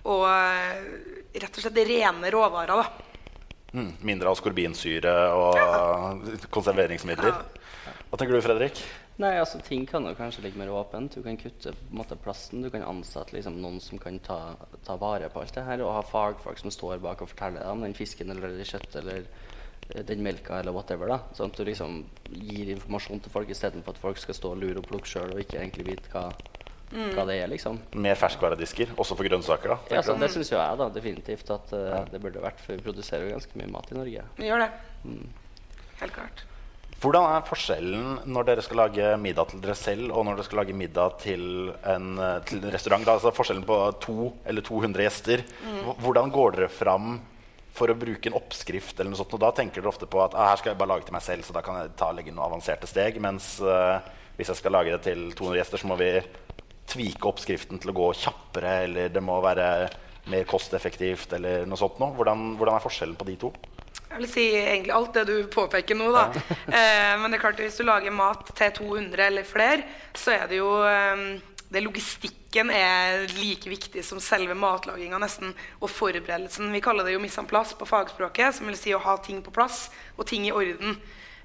[0.05, 0.85] Og eh,
[1.41, 3.15] rett og slett rene råvarer, da.
[3.75, 7.41] Mm, mindre skorbinsyre og konserveringsmidler.
[8.11, 8.85] Hva tenker du, Fredrik?
[9.23, 11.15] Nei, altså Ting kan jo kanskje ligge mer åpent.
[11.15, 12.65] Du kan kutte på en måte plassen.
[12.65, 14.39] Du kan ansette liksom, noen som kan ta,
[14.87, 17.71] ta vare på alt det her, og ha fagfolk som står bak og forteller deg
[17.77, 19.21] om den fisken eller det kjøttet eller
[19.93, 21.13] eh, den melka eller whatever.
[21.15, 22.01] da Sånn at du liksom
[22.35, 25.45] gir informasjon til folk istedenfor at folk skal stå og lure og plukke sjøl og
[25.45, 26.25] ikke egentlig vite hva,
[27.15, 27.53] hva det er.
[27.53, 29.77] liksom Mer ferskvaredisker, også for grønnsaker?
[29.77, 29.79] da?
[29.79, 30.25] ja, tenker så du?
[30.27, 33.37] Det syns jo jeg da definitivt at eh, det burde vært, for vi produserer jo
[33.39, 34.27] ganske mye mat i Norge.
[34.43, 34.73] Vi gjør det.
[36.03, 36.43] Helt klart.
[37.05, 40.61] Hvordan er forskjellen når dere skal lage middag til dere selv, og når dere skal
[40.63, 41.43] lage middag til
[41.93, 42.07] en,
[42.49, 43.05] til en restaurant?
[43.05, 45.43] Da, altså forskjellen på to eller 200 gjester.
[45.61, 45.83] Mm.
[46.01, 47.19] Hvordan går dere fram
[47.77, 48.97] for å bruke en oppskrift?
[48.97, 49.37] eller noe sånt?
[49.37, 51.27] Og da tenker dere ofte på at ah, her skal jeg bare lage til meg
[51.27, 53.21] selv, så da kan jeg ta legge noen avanserte steg.
[53.21, 54.01] Mens uh,
[54.39, 56.11] hvis jeg skal lage det til 200 gjester, så må vi
[56.95, 59.69] tvike oppskriften til å gå kjappere, eller det må være
[60.33, 62.17] mer kosteffektivt, eller noe sånt noe.
[62.17, 63.53] Hvordan, hvordan er forskjellen på de to?
[64.15, 66.29] Jeg vil si egentlig alt det du påpeker nå, da.
[66.75, 69.83] Eh, men det er klart hvis du lager mat til 200 eller flere,
[70.17, 71.25] så er det jo eh,
[71.75, 75.51] det Logistikken er like viktig som selve matlaginga, nesten.
[75.81, 76.71] Og forberedelsen.
[76.75, 79.43] Vi kaller det jo mise en plass' på fagspråket, som vil si å ha ting
[79.43, 80.95] på plass og ting i orden.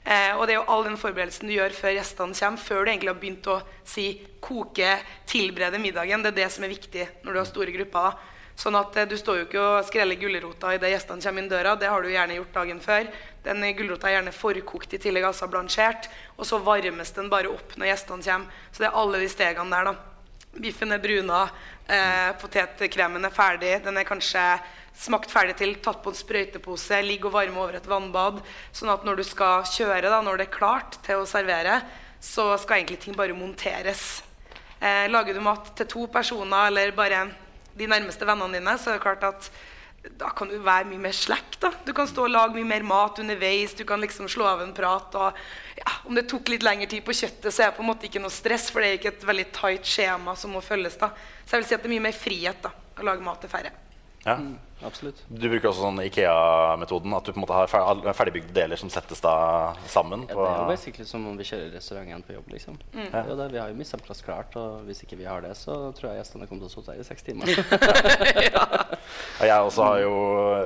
[0.06, 2.92] Eh, og det er jo all den forberedelsen du gjør før gjestene kommer, før du
[2.92, 4.10] egentlig har begynt å si
[4.46, 6.22] koke, tilberede middagen.
[6.22, 8.12] Det er det som er viktig når du har store grupper.
[8.12, 8.39] da.
[8.60, 11.76] Sånn at eh, Du står jo ikke og skreller gulrota idet gjestene kommer inn døra.
[11.80, 13.10] Det har du gjerne gjort dagen før.
[13.46, 16.10] Den Gulrota er gjerne forkokt i tillegg, altså blansjert.
[16.36, 18.62] Og så varmes den bare opp når gjestene kommer.
[18.72, 19.92] Så det er alle de stegene der.
[19.92, 20.60] da.
[20.60, 21.46] Biffen er bruna,
[21.88, 23.84] eh, potetkremen er ferdig.
[23.86, 24.44] Den er kanskje
[25.00, 28.42] smakt ferdig til, tatt på en sprøytepose, ligger og varme over et vannbad.
[28.76, 31.80] Sånn at når du skal kjøre, da, når det er klart til å servere,
[32.20, 34.24] så skal egentlig ting bare monteres.
[34.82, 37.30] Eh, lager du mat til to personer eller bare
[37.78, 39.52] de nærmeste vennene dine, så er det klart at
[40.20, 41.58] da kan du være mye mer slack.
[41.60, 41.74] da.
[41.86, 43.74] Du kan stå og lage mye mer mat underveis.
[43.76, 45.16] Du kan liksom slå av en prat.
[45.16, 45.36] og
[45.76, 48.08] ja, Om det tok litt lengre tid på kjøttet, så er det på en måte
[48.08, 50.96] ikke noe stress, for det er ikke et veldig tight skjema som må følges.
[50.98, 51.12] da.
[51.46, 53.52] Så jeg vil si at det er mye mer frihet da, å lage mat til
[53.52, 53.72] færre.
[54.26, 54.38] Ja.
[54.86, 55.18] Absolutt.
[55.28, 58.90] Du bruker også sånn Ikea-metoden, at du på en måte har fer- ferdigbygde deler som
[58.94, 59.34] settes da
[59.92, 60.24] sammen?
[60.30, 62.48] Ja, det er jo basically som om vi kjører restauranten på jobb.
[62.54, 62.78] liksom.
[62.94, 63.10] Mm.
[63.12, 63.24] Ja.
[63.36, 66.14] det, vi har jo mista plass klart, og hvis ikke vi har det, så tror
[66.14, 67.48] jeg gjestene kommer til å sitte her i seks timer.
[69.40, 70.14] Ja, jeg også har jo,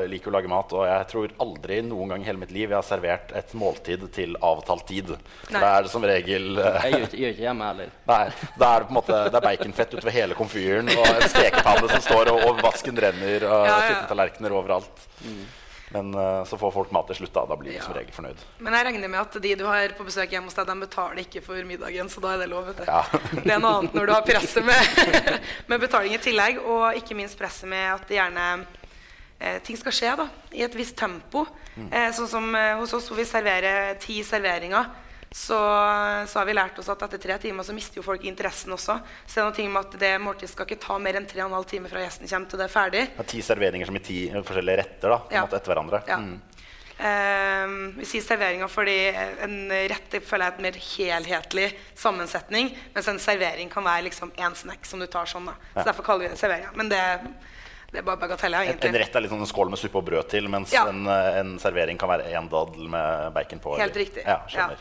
[0.09, 2.75] liker å lage mat, og jeg tror aldri noen gang i hele mitt liv jeg
[2.75, 5.13] har servert et måltid til avtalt tid.
[5.53, 5.61] Nei.
[5.61, 7.91] Da er det som regel eh, Jeg gjør ikke, gjør ikke hjemme heller.
[8.11, 8.19] Nei,
[8.59, 11.91] da er det på en måte Det er baconfett utover hele komfyren, og en stekepanne
[11.93, 14.01] som står, og, og vasken renner, og Ja, ja.
[14.09, 15.05] Tallerkener overalt.
[15.93, 17.43] Men uh, så får folk mat til slutt, da.
[17.49, 18.39] Da blir de som regel fornøyd.
[18.65, 21.21] Men jeg regner med at de du har på besøk hjemme hos deg, de betaler
[21.21, 22.09] ikke for middagen.
[22.09, 22.71] Så da er det lov.
[22.71, 22.87] vet du.
[22.89, 23.03] Ja.
[23.35, 25.03] Det er noe annet når du har presset med,
[25.69, 29.97] med betaling i tillegg, og ikke minst presset med at det gjerne eh, ting skal
[29.99, 31.45] skje da, i et visst tempo.
[31.77, 34.89] Eh, sånn som eh, hos oss hvor vi serverer ti serveringer,
[35.33, 35.57] så,
[36.29, 38.99] så har vi lært oss at etter tre timer så mister jo folk interessen også.
[39.25, 41.41] Så det er noe ting med at det måltidet skal ikke ta mer enn tre
[41.41, 43.03] og en halv time fra gjesten kommer til det er ferdig.
[43.17, 45.43] Er ti serveringer som i ti forskjellige retter da, Ja.
[45.49, 46.03] etter hverandre.
[46.07, 46.17] Ja.
[46.21, 46.35] Mm.
[47.03, 48.93] Um, vi sier serveringa fordi
[49.43, 49.55] en
[49.89, 51.65] rett føler jeg er et mer helhetlig
[51.99, 52.69] sammensetning.
[52.93, 55.49] Mens en servering kan være liksom én snack som du tar sånn.
[55.49, 55.57] da.
[55.73, 55.83] Så Ja.
[55.89, 56.71] Derfor kaller vi det serveringa.
[56.77, 57.01] Men det,
[57.91, 60.05] det er bare bagateller, En, en rett er litt sånn en skål med suppe og
[60.05, 60.85] brød til, mens Ja.
[60.87, 63.75] en, en servering kan være én daddel med bacon på.
[63.79, 64.23] Helt eller- riktig.
[64.25, 64.77] Ja, skjønner.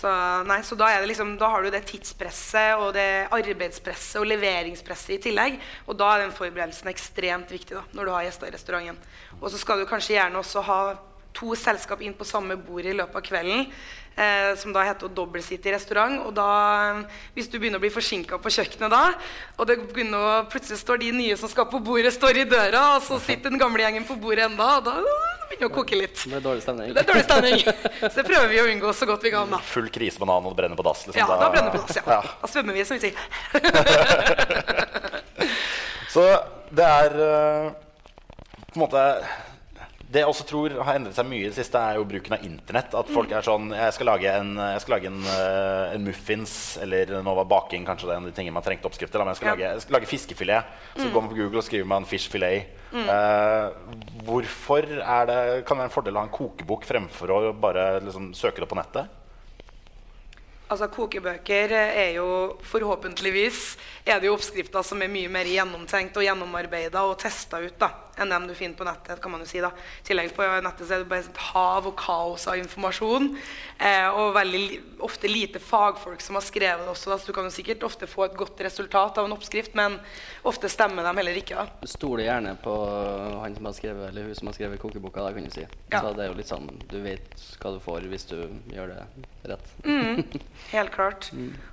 [0.00, 0.10] Så,
[0.48, 5.20] nei, så da, liksom, da har du det tidspresset og det arbeidspresset og leveringspresset i
[5.28, 5.58] tillegg.
[5.90, 9.00] Og da er den forberedelsen ekstremt viktig da, når du har gjester i restauranten.
[9.40, 10.80] Og så skal du kanskje gjerne også ha
[11.36, 13.68] to selskap inn på samme bord i løpet av kvelden.
[14.20, 16.18] Eh, som da heter Double City restaurant.
[16.26, 16.48] Og da,
[17.36, 19.04] hvis du begynner å bli forsinka på kjøkkenet da,
[19.56, 22.96] og det begynner å, plutselig står de nye som skal på bordet, står i døra,
[22.96, 26.22] og så sitter den gamle gjengen på bordet enda, og da begynner å koke litt.
[26.24, 26.94] Det er dårlig stemning.
[26.94, 27.58] Det er dårlig stemning.
[28.00, 29.50] Så det prøver vi å unngå så godt vi kan.
[29.52, 29.58] da.
[29.72, 31.00] Full krisebanan og brenner på dass.
[31.06, 31.20] Liksom.
[31.20, 31.96] Ja, da brenner på dass.
[32.00, 32.04] Ja.
[32.06, 32.20] Ja.
[32.40, 33.16] Da svømmer vi, som vi sier.
[36.10, 36.22] Så
[36.74, 37.66] det er eh,
[38.70, 39.00] på en måte
[40.10, 42.42] Det jeg også tror har endret seg mye i det siste, er jo bruken av
[42.42, 42.94] Internett.
[42.98, 46.54] At folk er sånn Jeg skal lage en, jeg skal lage en, eh, en muffins,
[46.82, 49.20] eller nå var baking kanskje det er en av de tingene man trengte oppskrifter.
[49.20, 49.54] Da, men jeg skal, Ja.
[49.54, 50.64] lage, jeg skal lage fiskefilet.
[50.96, 52.66] Så går man på Google og skriver man 'fish filet'.
[52.90, 53.70] Eh,
[54.26, 58.00] hvorfor er det, kan det være en fordel å ha en kokebok fremfor å bare
[58.02, 59.06] liksom, søke det på nettet?
[60.70, 66.22] Altså Kokebøker er jo forhåpentligvis er det jo oppskrifter som er mye mer gjennomtenkt og
[66.22, 67.88] gjennomarbeida og testa ut da,
[68.20, 69.20] enn dem du finner på nettet.
[69.20, 69.70] kan man jo si da.
[69.72, 73.30] I tillegg på nettet så er det bare et hav og kaos av informasjon.
[73.78, 74.64] Eh, og veldig
[75.06, 77.12] ofte lite fagfolk som har skrevet det også.
[77.12, 77.18] Da.
[77.18, 79.98] Så du kan jo sikkert ofte få et godt resultat av en oppskrift, men
[80.46, 81.56] ofte stemmer de heller ikke.
[81.56, 81.80] da.
[81.80, 82.76] Du stoler gjerne på
[83.40, 85.24] han som har skrevet, eller hun som har skrevet kokeboka.
[85.24, 85.66] Da, kan du si.
[85.92, 86.02] Ja.
[86.02, 88.36] Så det er jo litt sånn, du vet hva du får hvis du
[88.72, 89.02] gjør det
[89.50, 89.72] rett.
[90.74, 91.30] Helt klart.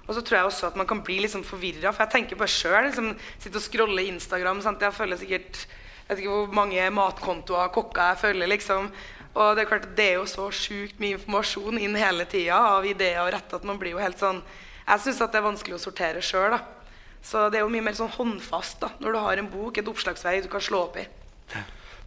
[0.08, 1.92] Og så tror jeg også at man kan bli liksom forvirra.
[1.92, 2.80] For jeg tenker bare sjøl.
[2.88, 4.64] Liksom, sitte og scroller Instagram.
[4.66, 4.84] Sant?
[4.84, 5.66] Jeg føler sikkert
[6.08, 8.48] Jeg vet ikke hvor mange matkontoer kokker jeg følger.
[8.48, 8.92] liksom.
[9.36, 12.58] Og det er klart at det er jo så sjukt mye informasjon inn hele tida
[12.72, 14.40] av ideer og rett at man blir jo helt sånn
[14.88, 16.56] Jeg syns det er vanskelig å sortere sjøl.
[17.22, 19.90] Så det er jo mye mer sånn håndfast da, når du har en bok, et
[19.92, 21.04] oppslagsvei du kan slå opp i.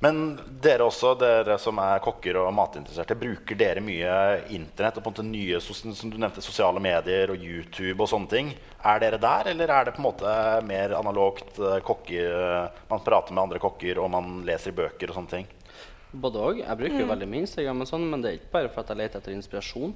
[0.00, 4.14] Men dere også, dere som er kokker og matinteresserte, bruker dere mye
[4.56, 8.30] Internett og på en måte nye som du nevnte, sosiale medier og YouTube og sånne
[8.32, 8.52] ting?
[8.80, 12.22] Er dere der, eller er det på en måte mer analogt kokker, kokke,
[12.88, 15.50] man prater med andre kokker og man leser i bøker og sånne ting?
[16.10, 16.62] Både òg.
[16.64, 18.94] Jeg bruker jo veldig mye Instagram, og sånn, men det er ikke bare for at
[18.94, 19.92] jeg leter etter inspirasjon.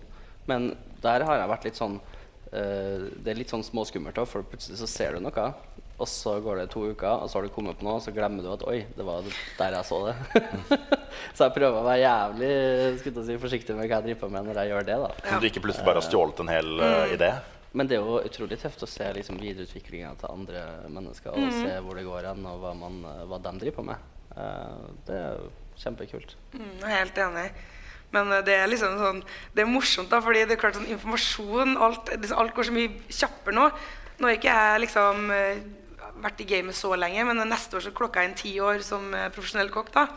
[0.47, 1.97] Men der har jeg vært litt sånn
[2.55, 5.47] Uh, Det er litt sånn småskummelt òg, for plutselig så ser du noe.
[5.95, 8.11] Og så går det to uker, og så har du kommet på noe, og så
[8.15, 9.23] glemmer du at Oi, det var
[9.59, 10.15] der jeg så det.
[11.37, 12.49] så jeg prøver å være jævlig
[13.03, 14.97] skulle si, forsiktig med hva jeg driver på med når jeg gjør det.
[15.05, 17.31] da Så du ikke plutselig bare har stjålet en hel uh, idé?
[17.75, 21.79] Men det er jo utrolig tøft å se liksom, videreutviklinga til andre mennesker og se
[21.87, 22.99] hvor det går hen, og hva, man,
[23.31, 24.11] hva de driver på med.
[24.35, 26.35] Uh, det er jo kjempekult.
[26.59, 27.49] Mm, helt enig.
[28.15, 29.23] Men eh, det er liksom sånn
[29.55, 32.75] Det er morsomt, da, fordi det er klart sånn informasjon Alt, liksom, alt går så
[32.77, 33.65] mye kjappere nå.
[34.21, 35.33] Nå er ikke jeg liksom
[36.25, 39.13] vært i gamet så lenge, men neste år så klokka jeg inn ti år som
[39.15, 39.93] eh, profesjonell kokk.
[39.95, 40.09] da.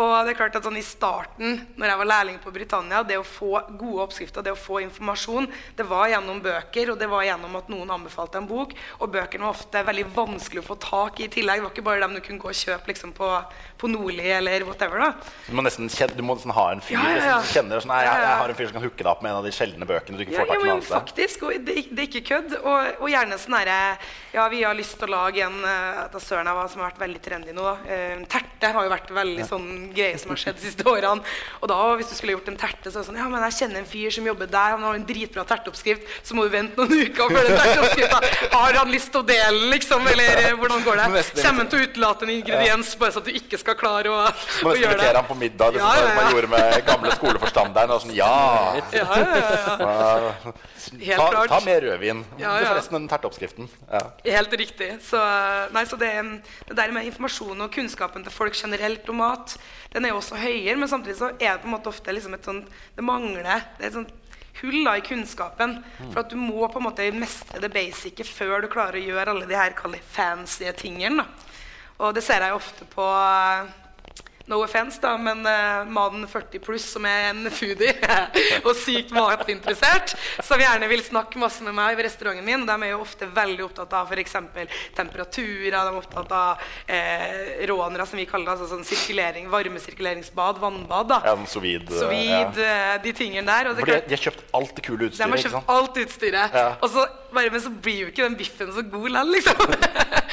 [0.00, 3.20] Og det er klart at sånn I starten når jeg var lærling på Britannia, det
[3.20, 7.26] å få gode oppskrifter, det å få informasjon, det var gjennom bøker, og det var
[7.28, 8.72] gjennom at noen anbefalte en bok.
[9.00, 11.60] Og bøkene var ofte veldig vanskelig å få tak i i tillegg.
[11.60, 13.28] Det var ikke bare dem du kunne gå og kjøpe liksom, på,
[13.80, 15.02] på Nordli eller whatever.
[15.02, 15.30] da.
[15.46, 17.38] Du må nesten, kjenne, du må nesten ha en fyr Ja, ja, ja.
[17.42, 19.40] som kjenner sånn, jeg, jeg har en fyr som kan hooke deg opp med en
[19.40, 22.04] av de sjeldne bøkene du ikke får tak i noe annet faktisk, og det, det
[22.04, 22.56] er ikke kødd.
[22.62, 23.80] Og, og gjerne sånn herre
[24.36, 27.22] Ja, vi har lyst til å lage en uh, søren hva som har vært veldig
[27.24, 27.64] trendy nå.
[27.64, 27.76] da.
[27.92, 31.22] Eh, terte har jo vært veldig sånn greie som har skjedd de siste årene.
[31.60, 33.56] Og da, hvis du skulle gjort en terte, så er det sånn Ja, men jeg
[33.60, 36.78] kjenner en fyr som jobber der, han har en dritbra terteoppskrift, så må du vente
[36.80, 38.20] noen uker før den terteoppskrifta
[38.56, 40.06] Har han lyst til å dele liksom?
[40.12, 41.24] Eller eh, hvordan går det?
[41.42, 44.22] Kommer han til å utelate en ingrediens bare så at du ikke skal klare å,
[44.66, 45.12] Må å gjøre det?
[45.16, 47.94] ham på middag, liksom, Ja, ja, som man gjorde med gamle skoleforstanderen.
[47.96, 48.32] Og sånn, ja,
[48.92, 49.26] Ja, ja,
[49.80, 50.54] ja, ja.
[50.86, 51.50] Helt ta, klart.
[51.50, 52.20] ta mer rødvin.
[52.38, 52.68] Ja, ja.
[52.70, 53.68] forresten den terteoppskriften.
[53.90, 54.02] Ja.
[54.36, 54.90] Helt riktig.
[55.02, 55.20] Så,
[55.74, 56.12] nei, så det,
[56.68, 59.56] det der med informasjon og kunnskapen til folk generelt om mat,
[59.92, 62.36] den er jo også høyere, men samtidig så er det på en måte ofte liksom
[62.36, 63.42] et sånt Det mangler
[63.78, 64.14] Det er et sånt
[64.60, 65.78] hull da i kunnskapen.
[66.12, 69.34] For at du må på en måte mestre det basice før du klarer å gjøre
[69.34, 69.74] alle de her
[70.12, 71.24] fancy tingene.
[71.24, 71.26] da.
[71.98, 73.04] Og det ser jeg jo ofte på
[74.46, 77.90] No offense, da, men uh, mannen 40 pluss som er en foodie
[78.66, 80.14] og sykt matinteressert,
[80.46, 82.62] som gjerne vil snakke masse med meg ved restauranten min.
[82.68, 84.36] De er jo ofte veldig opptatt av f.eks.
[84.94, 88.54] temperaturer, de er opptatt av eh, rånere, som vi kaller det.
[88.54, 91.10] Altså sånn sirkulering, varmesirkuleringsbad, vannbad.
[91.10, 91.20] da.
[91.26, 92.70] Ja, sovid, sovid ja.
[92.70, 93.72] eh, de tingene der.
[93.74, 95.26] For de, de har kjøpt alt det kule utstyret?
[95.26, 96.54] de har kjøpt alt utstyret.
[96.62, 96.68] Ja.
[96.78, 99.74] Og så bare, men så blir jo ikke den biffen så god likevel, liksom.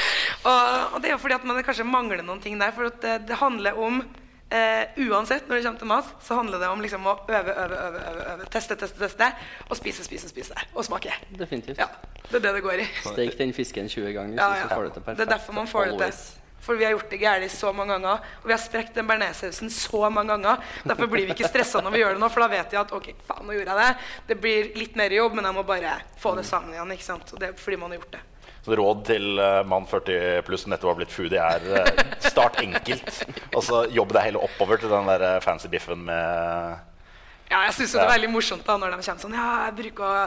[0.44, 2.72] og, og det er jo fordi at man kanskje mangler noen ting der.
[2.76, 4.02] For det, det handler om
[4.54, 7.80] eh, Uansett når det kommer til mat, så handler det om liksom å øve, øve,
[7.88, 9.32] øve, øve, øve teste, teste, teste.
[9.70, 10.68] Og spise, spise, spise.
[10.76, 11.16] Og smake.
[11.40, 11.80] Definitivt.
[11.82, 11.88] Ja,
[12.30, 12.88] Det er det det går i.
[13.08, 14.76] Stek den fisken 20 ganger, Ja, så ja.
[14.76, 15.18] får du det til perfekt.
[15.24, 16.24] Det er derfor man får det til.
[16.64, 18.22] For vi har gjort det gærent så mange ganger.
[18.40, 20.62] Og vi har sprekt den bearnéssausen så mange ganger.
[20.88, 22.94] Derfor blir vi ikke stressa når vi gjør det nå, for da vet vi at
[22.96, 24.06] ok, faen, nå gjorde jeg det.
[24.30, 26.94] Det blir litt mer jobb, men jeg må bare få det sammen igjen.
[26.96, 27.34] ikke sant?
[27.36, 28.22] Og det er fordi man har gjort det.
[28.64, 32.62] Så råd til eh, mann 40 pluss som nettopp har blitt foodie, er eh, start
[32.64, 33.10] enkelt.
[33.58, 36.80] Og så jobb deg heller oppover til den der eh, fancy biffen med
[37.54, 40.08] Ja, jeg syns det er veldig morsomt da når de kommer sånn Ja, jeg bruker
[40.08, 40.22] å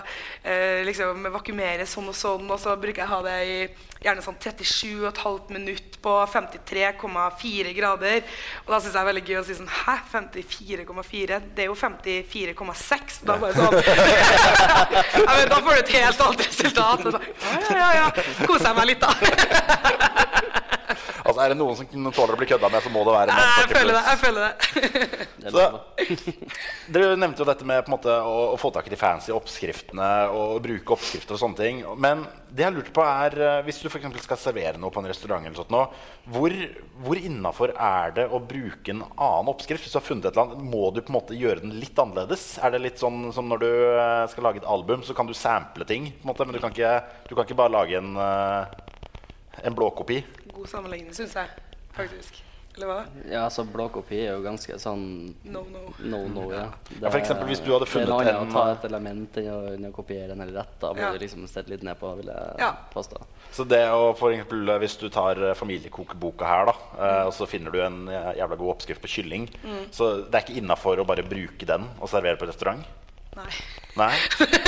[0.46, 3.58] eh, liksom vakumere sånn og sånn, og så bruker jeg å ha det i
[4.06, 8.20] gjerne sånn 37,5 minutt på 53,4 grader.
[8.66, 11.40] Og da syns jeg det er veldig gøy å si sånn Hæ, 54,4?
[11.56, 13.18] Det er jo 54,6.
[13.26, 13.80] Da bare sånn
[15.26, 17.08] ja, men Da får du et helt annet resultat.
[17.08, 17.24] Så,
[17.72, 18.06] ja, ja, ja.
[18.44, 20.22] Koser jeg meg litt, da.
[21.26, 23.52] Altså, er det noen som tåler å bli kødda med, så må det være menn
[23.60, 24.04] Jeg føler det.
[24.06, 24.54] jeg føler det.
[25.36, 25.80] Det er Så-
[26.96, 29.32] Dere nevnte jo dette med på en måte, å, å få tak i de fancy
[29.34, 31.80] oppskriftene og bruke oppskrifter og sånne ting.
[31.98, 32.22] Men
[32.56, 35.08] det jeg lurte på er, eh, hvis du for eksempel skal servere noe på en
[35.10, 35.82] restaurant, eller sånt nå,
[36.32, 36.54] hvor,
[37.04, 39.82] hvor innafor er det å bruke en annen oppskrift?
[39.86, 41.98] Hvis du har funnet et eller annet, Må du på en måte gjøre den litt
[42.02, 42.46] annerledes?
[42.62, 45.34] Er det litt sånn som når du eh, skal lage et album, så kan du
[45.36, 46.94] sample ting, på en måte, men du kan ikke,
[47.28, 50.22] du kan ikke bare lage en, eh, en blåkopi?
[50.66, 51.48] God sammenligning, syns jeg.
[51.96, 52.42] Faktisk.
[52.76, 52.96] Eller hva?
[53.30, 55.04] Ja, altså blåkopi er jo ganske sånn
[55.48, 55.86] No, no.
[56.04, 56.66] no-no, ja.
[57.00, 58.84] Ja, for eksempel hvis du hadde Det er funnet noe annet en- å ta et
[58.90, 60.74] element enn å, enn å kopiere en hel rett.
[60.82, 61.12] Da blir Ja.
[61.14, 62.74] du liksom sett litt ned på, vil jeg Ja.
[62.92, 63.22] påstå.
[63.52, 67.48] Så det å for eksempel, Hvis du tar eh, familiekokeboka her, da, eh, og så
[67.48, 69.48] finner du en eh, jævla god oppskrift på kylling,
[69.90, 72.84] så det er ikke innafor å bare bruke den og servere på restaurant?
[73.36, 73.52] Nei.
[73.96, 74.12] Nei?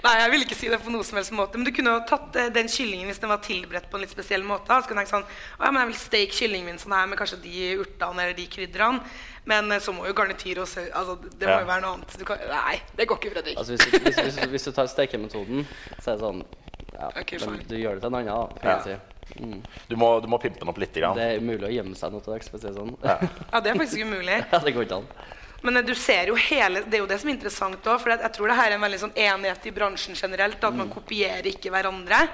[0.00, 1.58] Nei, jeg vil ikke si det på noe som helst måte.
[1.60, 4.14] Men du kunne jo tatt eh, den kyllingen hvis den var tilberedt på en litt
[4.14, 4.72] spesiell måte.
[4.80, 7.20] Så kunne jeg sånn, å, ja, men jeg vil steke kyllingen min sånn her med
[7.20, 9.02] kanskje de urtene eller de krydderne.
[9.50, 11.60] Men eh, så må jo garnityr og sau altså, Det må Ja.
[11.64, 12.16] jo være noe annet.
[12.20, 13.60] Du kan, nei, det går ikke, Fredrik.
[13.60, 15.66] Altså hvis du, hvis, hvis, hvis du tar stekemetoden,
[16.00, 16.42] så er det sånn
[17.00, 17.60] ja, okay, men.
[17.68, 18.60] Du gjør det til en annen, da.
[18.60, 19.40] Kan jeg si.
[19.40, 19.60] Mm.
[19.88, 20.92] Du må, du må pimpe den opp litt.
[20.96, 21.16] Grann.
[21.16, 22.48] Det er umulig å gjemme seg noe til deg.
[22.76, 22.96] sånn.
[23.04, 23.14] Ja.
[23.52, 24.40] Ja, det er faktisk umulig.
[24.52, 25.06] Ja, det går ikke an.
[25.62, 28.00] Men eh, du ser jo hele, det er jo det som er interessant òg.
[28.02, 30.62] For jeg, tror det her er en veldig sånn enighet i bransjen generelt.
[30.64, 32.24] At man kopierer ikke hverandre.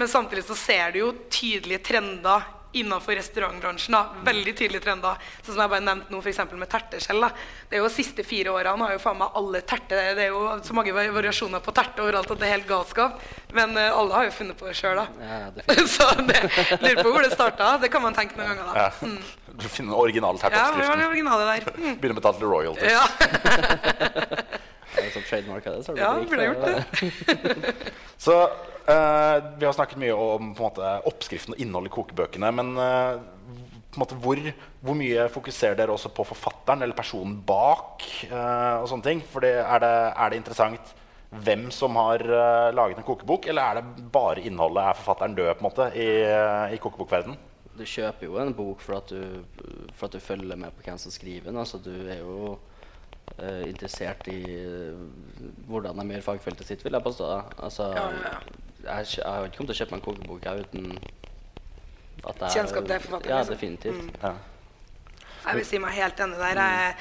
[0.00, 3.92] Men samtidig så ser du jo tydelige trender innenfor restaurantbransjen.
[3.94, 5.20] da, Veldig tydelige trender.
[5.44, 6.40] Sånn som jeg bare nevnte nå, f.eks.
[6.58, 7.22] med terteskjell.
[7.22, 7.30] da,
[7.70, 10.34] det er jo De siste fire årene har jo faen meg alle terte Det er
[10.34, 13.22] jo så mange variasjoner på terte overalt at det er helt galskap.
[13.54, 15.06] Men uh, alle har jo funnet på det sjøl, da.
[15.22, 16.42] Ja, så det,
[16.82, 17.76] lurer på hvor det starta.
[17.78, 18.90] Det kan man tenke noen ganger, da.
[18.90, 19.43] Ja.
[19.54, 21.08] Du finner den originale Ja, hvor var det terteoppskriften.
[21.08, 21.58] originale der?
[21.78, 21.96] Mm.
[22.02, 22.92] Begynner å betale til royalties.
[22.94, 23.04] Ja,
[25.04, 27.74] er sånn trademark av det, så har du ja det burde gjort det.
[28.24, 32.50] Så uh, vi har snakket mye om på en måte, oppskriften og innholdet i kokebøkene.
[32.56, 33.20] Men uh,
[33.92, 34.40] på en måte, hvor,
[34.84, 38.06] hvor mye fokuserer dere også på forfatteren eller personen bak?
[38.30, 39.24] Uh, og sånne ting?
[39.32, 40.94] Fordi er, det, er det interessant
[41.34, 42.22] hvem som har
[42.76, 44.84] laget en kokebok, eller er det bare innholdet?
[44.84, 47.40] Er forfatteren død på en måte i, uh, i kokebokverdenen?
[47.74, 49.42] Du kjøper jo en bok for at du,
[49.96, 51.58] for at du følger med på hvem som skriver den.
[51.58, 55.02] Altså, du er jo uh, interessert i eh,
[55.66, 57.32] hvordan de gjør fagfeltet sitt, vil jeg påstå.
[57.58, 58.38] Altså, Ja, ja.
[58.84, 60.90] Jeg, jeg har ikke kommet til å kjøpe meg en kokebok jeg, uten
[62.28, 63.54] at jeg Kjennskap til forfatteren, Ja, liksom.
[63.54, 64.18] definitivt.
[64.22, 64.32] Ja.
[65.44, 66.60] Jeg vil si meg helt enig der.
[66.60, 66.96] Jeg,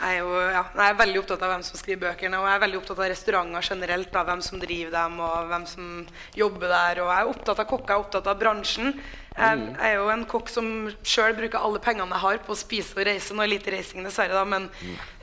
[0.00, 2.56] jeg, er jo, ja, jeg er veldig opptatt av hvem som skriver bøkene, og jeg
[2.56, 4.16] er veldig opptatt av restauranter generelt.
[4.20, 5.90] Av hvem som driver dem, og hvem som
[6.36, 7.02] jobber der.
[7.04, 8.94] Og jeg er opptatt av kokker, jeg er opptatt av bransjen.
[9.36, 10.66] Jeg, jeg er jo en kokk som
[11.06, 13.34] sjøl bruker alle pengene jeg har på å spise og reise.
[13.34, 14.68] Nå er lite reising, dessverre, da, men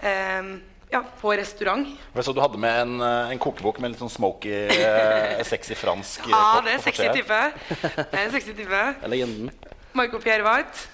[0.02, 0.58] eh,
[0.94, 1.88] ja, på restaurant.
[2.24, 6.28] Så du hadde med en, eh, en kokebok med litt sånn smoky, eh, sexy fransk
[6.28, 7.42] eh, Ja, ah, det er sexy type.
[7.98, 8.84] Det er en sexy type.
[9.12, 9.52] Legenden.
[9.98, 10.88] Marco Pierre White.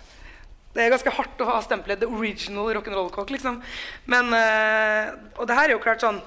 [0.74, 3.30] Det er ganske hardt å ha stempelet 'the original rock'n'roll-kokk'.
[3.36, 3.62] liksom.
[4.10, 6.22] Men, eh, Og det her er jo klart sånn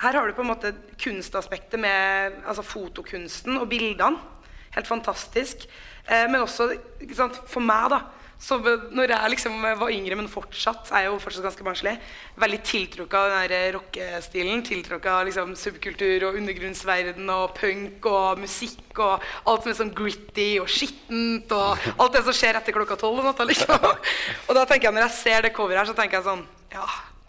[0.00, 4.16] Her har du på en måte kunstaspektet med altså fotokunsten og bildene.
[4.72, 5.66] Helt fantastisk.
[6.10, 6.72] Eh, men også
[7.14, 8.04] sant, for meg, da
[8.40, 11.92] så når jeg liksom var yngre, men fortsatt er jeg jo fortsatt ganske barnslig,
[12.40, 14.62] veldig tiltrukket av den der rockestilen.
[14.64, 19.92] Tiltrukket av liksom subkultur og undergrunnsverden og punk og musikk og alt som er sånn
[19.96, 23.76] gritty og skittent og alt det som skjer etter klokka tolv om natta, liksom.
[24.48, 26.86] Og da tenker jeg, når jeg ser det coveret her, så tenker jeg sånn Ja,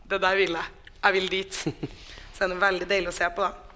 [0.07, 0.87] det der vil jeg.
[1.01, 1.59] Jeg vil dit.
[2.37, 3.70] Så det er veldig deilig å se på, da.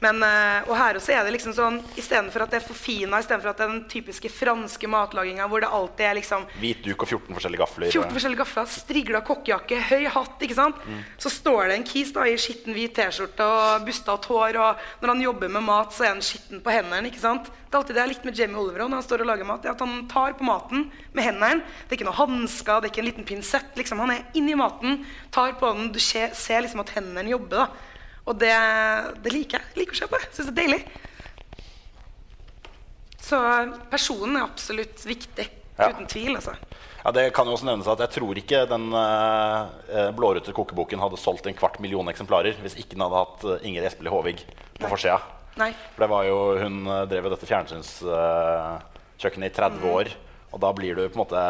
[0.00, 3.50] Men, eh, og her også er det liksom sånn Istedenfor at det er forfina, istedenfor
[3.50, 7.08] at det er den typiske franske matlaginga hvor det alltid er liksom Hvit duk og
[7.08, 7.90] 14 forskjellige gafler.
[7.92, 10.40] 14 forskjellige gafler, strigla kokkejakke, høy hatt.
[10.40, 10.76] ikke sant?
[11.20, 14.56] Så står det en kis da i skitten hvit T-skjorte og bustete hår.
[14.60, 17.10] Og når han jobber med mat, så er han skitten på hendene.
[17.10, 17.50] ikke sant?
[17.70, 19.62] Det er alltid det jeg likte med Jamie Oliver når han står og lager mat.
[19.62, 21.60] det er at Han tar på maten med hendene.
[21.86, 23.76] Det er ikke noe hansker, det er ikke en liten pinsett.
[23.76, 24.00] liksom.
[24.02, 25.92] Han er inni maten, tar på den.
[25.92, 27.68] Du ser, ser liksom at hendene jobber.
[27.68, 27.89] da.
[28.28, 28.52] Og det,
[29.24, 29.66] det liker jeg.
[29.80, 30.16] Liker å se på.
[30.32, 30.82] Syns det er deilig.
[33.20, 33.38] Så
[33.90, 35.46] personen er absolutt viktig.
[35.80, 35.88] Ja.
[35.94, 36.52] Uten tvil, altså.
[37.04, 41.16] Ja, Det kan jo også nevnes at Jeg tror ikke den uh, blårute kokeboken hadde
[41.16, 44.42] solgt en kvart million eksemplarer hvis ikke den hadde hatt eh, Inger Espelid Håvig
[44.76, 45.16] på forsida.
[45.56, 49.88] For det var jo, Hun eh, drev dette fjernsynskjøkkenet i 30 Mm.
[49.94, 50.12] år.
[50.52, 51.40] Og da blir du på en måte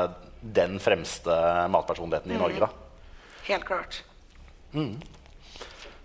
[0.40, 1.34] den fremste
[1.72, 2.42] matpersonligheten i Mm.
[2.44, 2.60] Norge.
[2.60, 2.68] da.
[3.50, 4.02] Helt klart.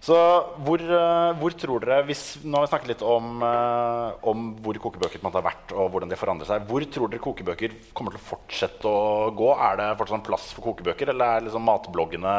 [0.06, 0.16] Så
[0.62, 4.78] hvor, eh, hvor tror dere hvis, Nå har vi snakket litt om, eh, om hvor
[4.84, 6.68] kokebøker har vært, og hvordan de forandrer seg.
[6.70, 9.50] Hvor tror dere kokebøker kommer til å fortsette å gå?
[9.58, 12.36] Er det fortsatt en plass for kokebøker, eller er liksom matbloggene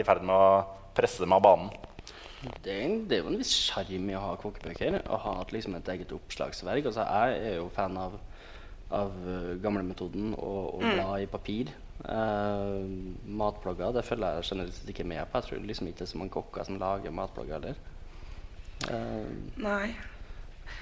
[0.00, 0.64] i ferd med å
[0.96, 1.70] presse dem av banen?
[2.64, 4.98] Det er, en- det er jo en viss sjarm i å ha kokebøker.
[5.06, 6.84] Å ha liksom et eget oppslagsverk.
[6.90, 8.18] Altså, jeg er jo fan av,
[8.90, 11.70] av uh, gamlemetoden og, og bla i papir.
[12.04, 12.80] Eh,
[13.32, 15.40] matblogger det følger jeg generelt ikke med på.
[15.40, 17.78] Jeg tror liksom ikke det er så mange kokker som lager matblogger heller.
[18.84, 19.30] Uh,
[19.62, 19.94] Nei.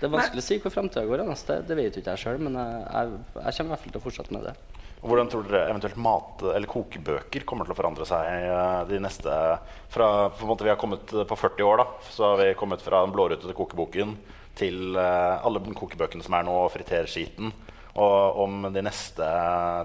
[0.00, 1.22] det er vanskelig å si hvor framtida går.
[1.22, 1.52] Altså.
[1.52, 3.94] Det, det vet jo ikke jeg sjøl, men jeg, jeg, jeg kommer i hvert fall
[3.94, 4.54] til å fortsette med det.
[5.02, 9.00] Og hvordan tror dere eventuelt mat- eller kokebøker kommer til å forandre seg eh, de
[9.02, 9.38] neste
[9.90, 12.10] fra, på en måte Vi har kommet på 40 år, da.
[12.10, 14.16] Så har vi kommet fra den blårutete kokeboken
[14.58, 17.54] til alle kokebøkene som er nå, og friterskiten.
[18.02, 19.26] Og om de neste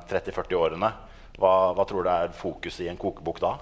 [0.10, 0.90] 30-40 årene,
[1.38, 3.56] hva, hva tror du er fokuset i en kokebok da?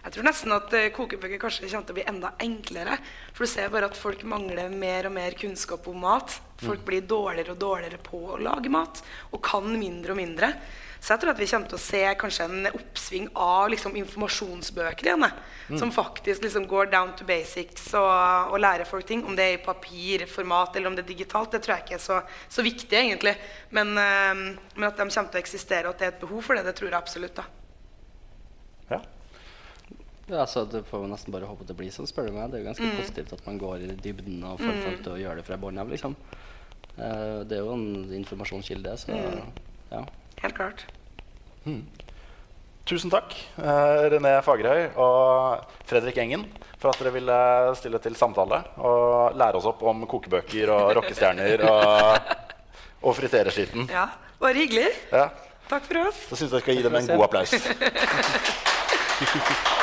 [0.00, 2.96] Jeg tror nesten at eh, kokebøker kanskje kommer til å bli enda enklere.
[3.34, 6.38] For du ser bare at folk mangler mer og mer kunnskap om mat.
[6.60, 10.54] Folk blir dårligere og dårligere på å lage mat og kan mindre og mindre.
[11.00, 15.08] Så jeg tror at vi kommer til å se kanskje en oppsving av liksom, informasjonsbøker
[15.08, 15.24] igjen.
[15.70, 15.78] Mm.
[15.80, 19.24] Som faktisk liksom går down to basics og, og lærer folk ting.
[19.24, 22.04] Om det er i papirformat eller om det er digitalt, det tror jeg ikke er
[22.04, 22.20] så,
[22.52, 23.32] så viktig egentlig.
[23.72, 24.44] Men, øh,
[24.76, 26.66] men at de kommer til å eksistere og at det er et behov for det,
[26.68, 27.40] det tror jeg absolutt.
[27.40, 27.48] da.
[28.92, 29.00] Ja.
[30.30, 32.52] Ja, altså, det får vi nesten bare håpe at det blir sånn, spør du meg.
[32.52, 35.20] Det er jo ganske positivt at man går i dybden og får folk til å
[35.24, 36.14] gjøre det fra bånn av, liksom.
[37.00, 39.16] Uh, det er jo en informasjonskilde, så
[39.90, 40.04] ja.
[40.42, 40.84] Helt klart.
[42.88, 46.46] Tusen takk, eh, René Fagerhøy og Fredrik Engen,
[46.80, 47.36] for at dere ville
[47.78, 52.34] stille til samtale og lære oss opp om kokebøker og rockestjerner og,
[53.04, 53.86] og fritereskitten.
[53.92, 54.08] Ja,
[54.40, 54.88] Bare hyggelig.
[55.12, 55.28] Ja,
[55.70, 56.24] Takk for oss.
[56.30, 57.52] så syns jeg jeg skal gi dem en god applaus.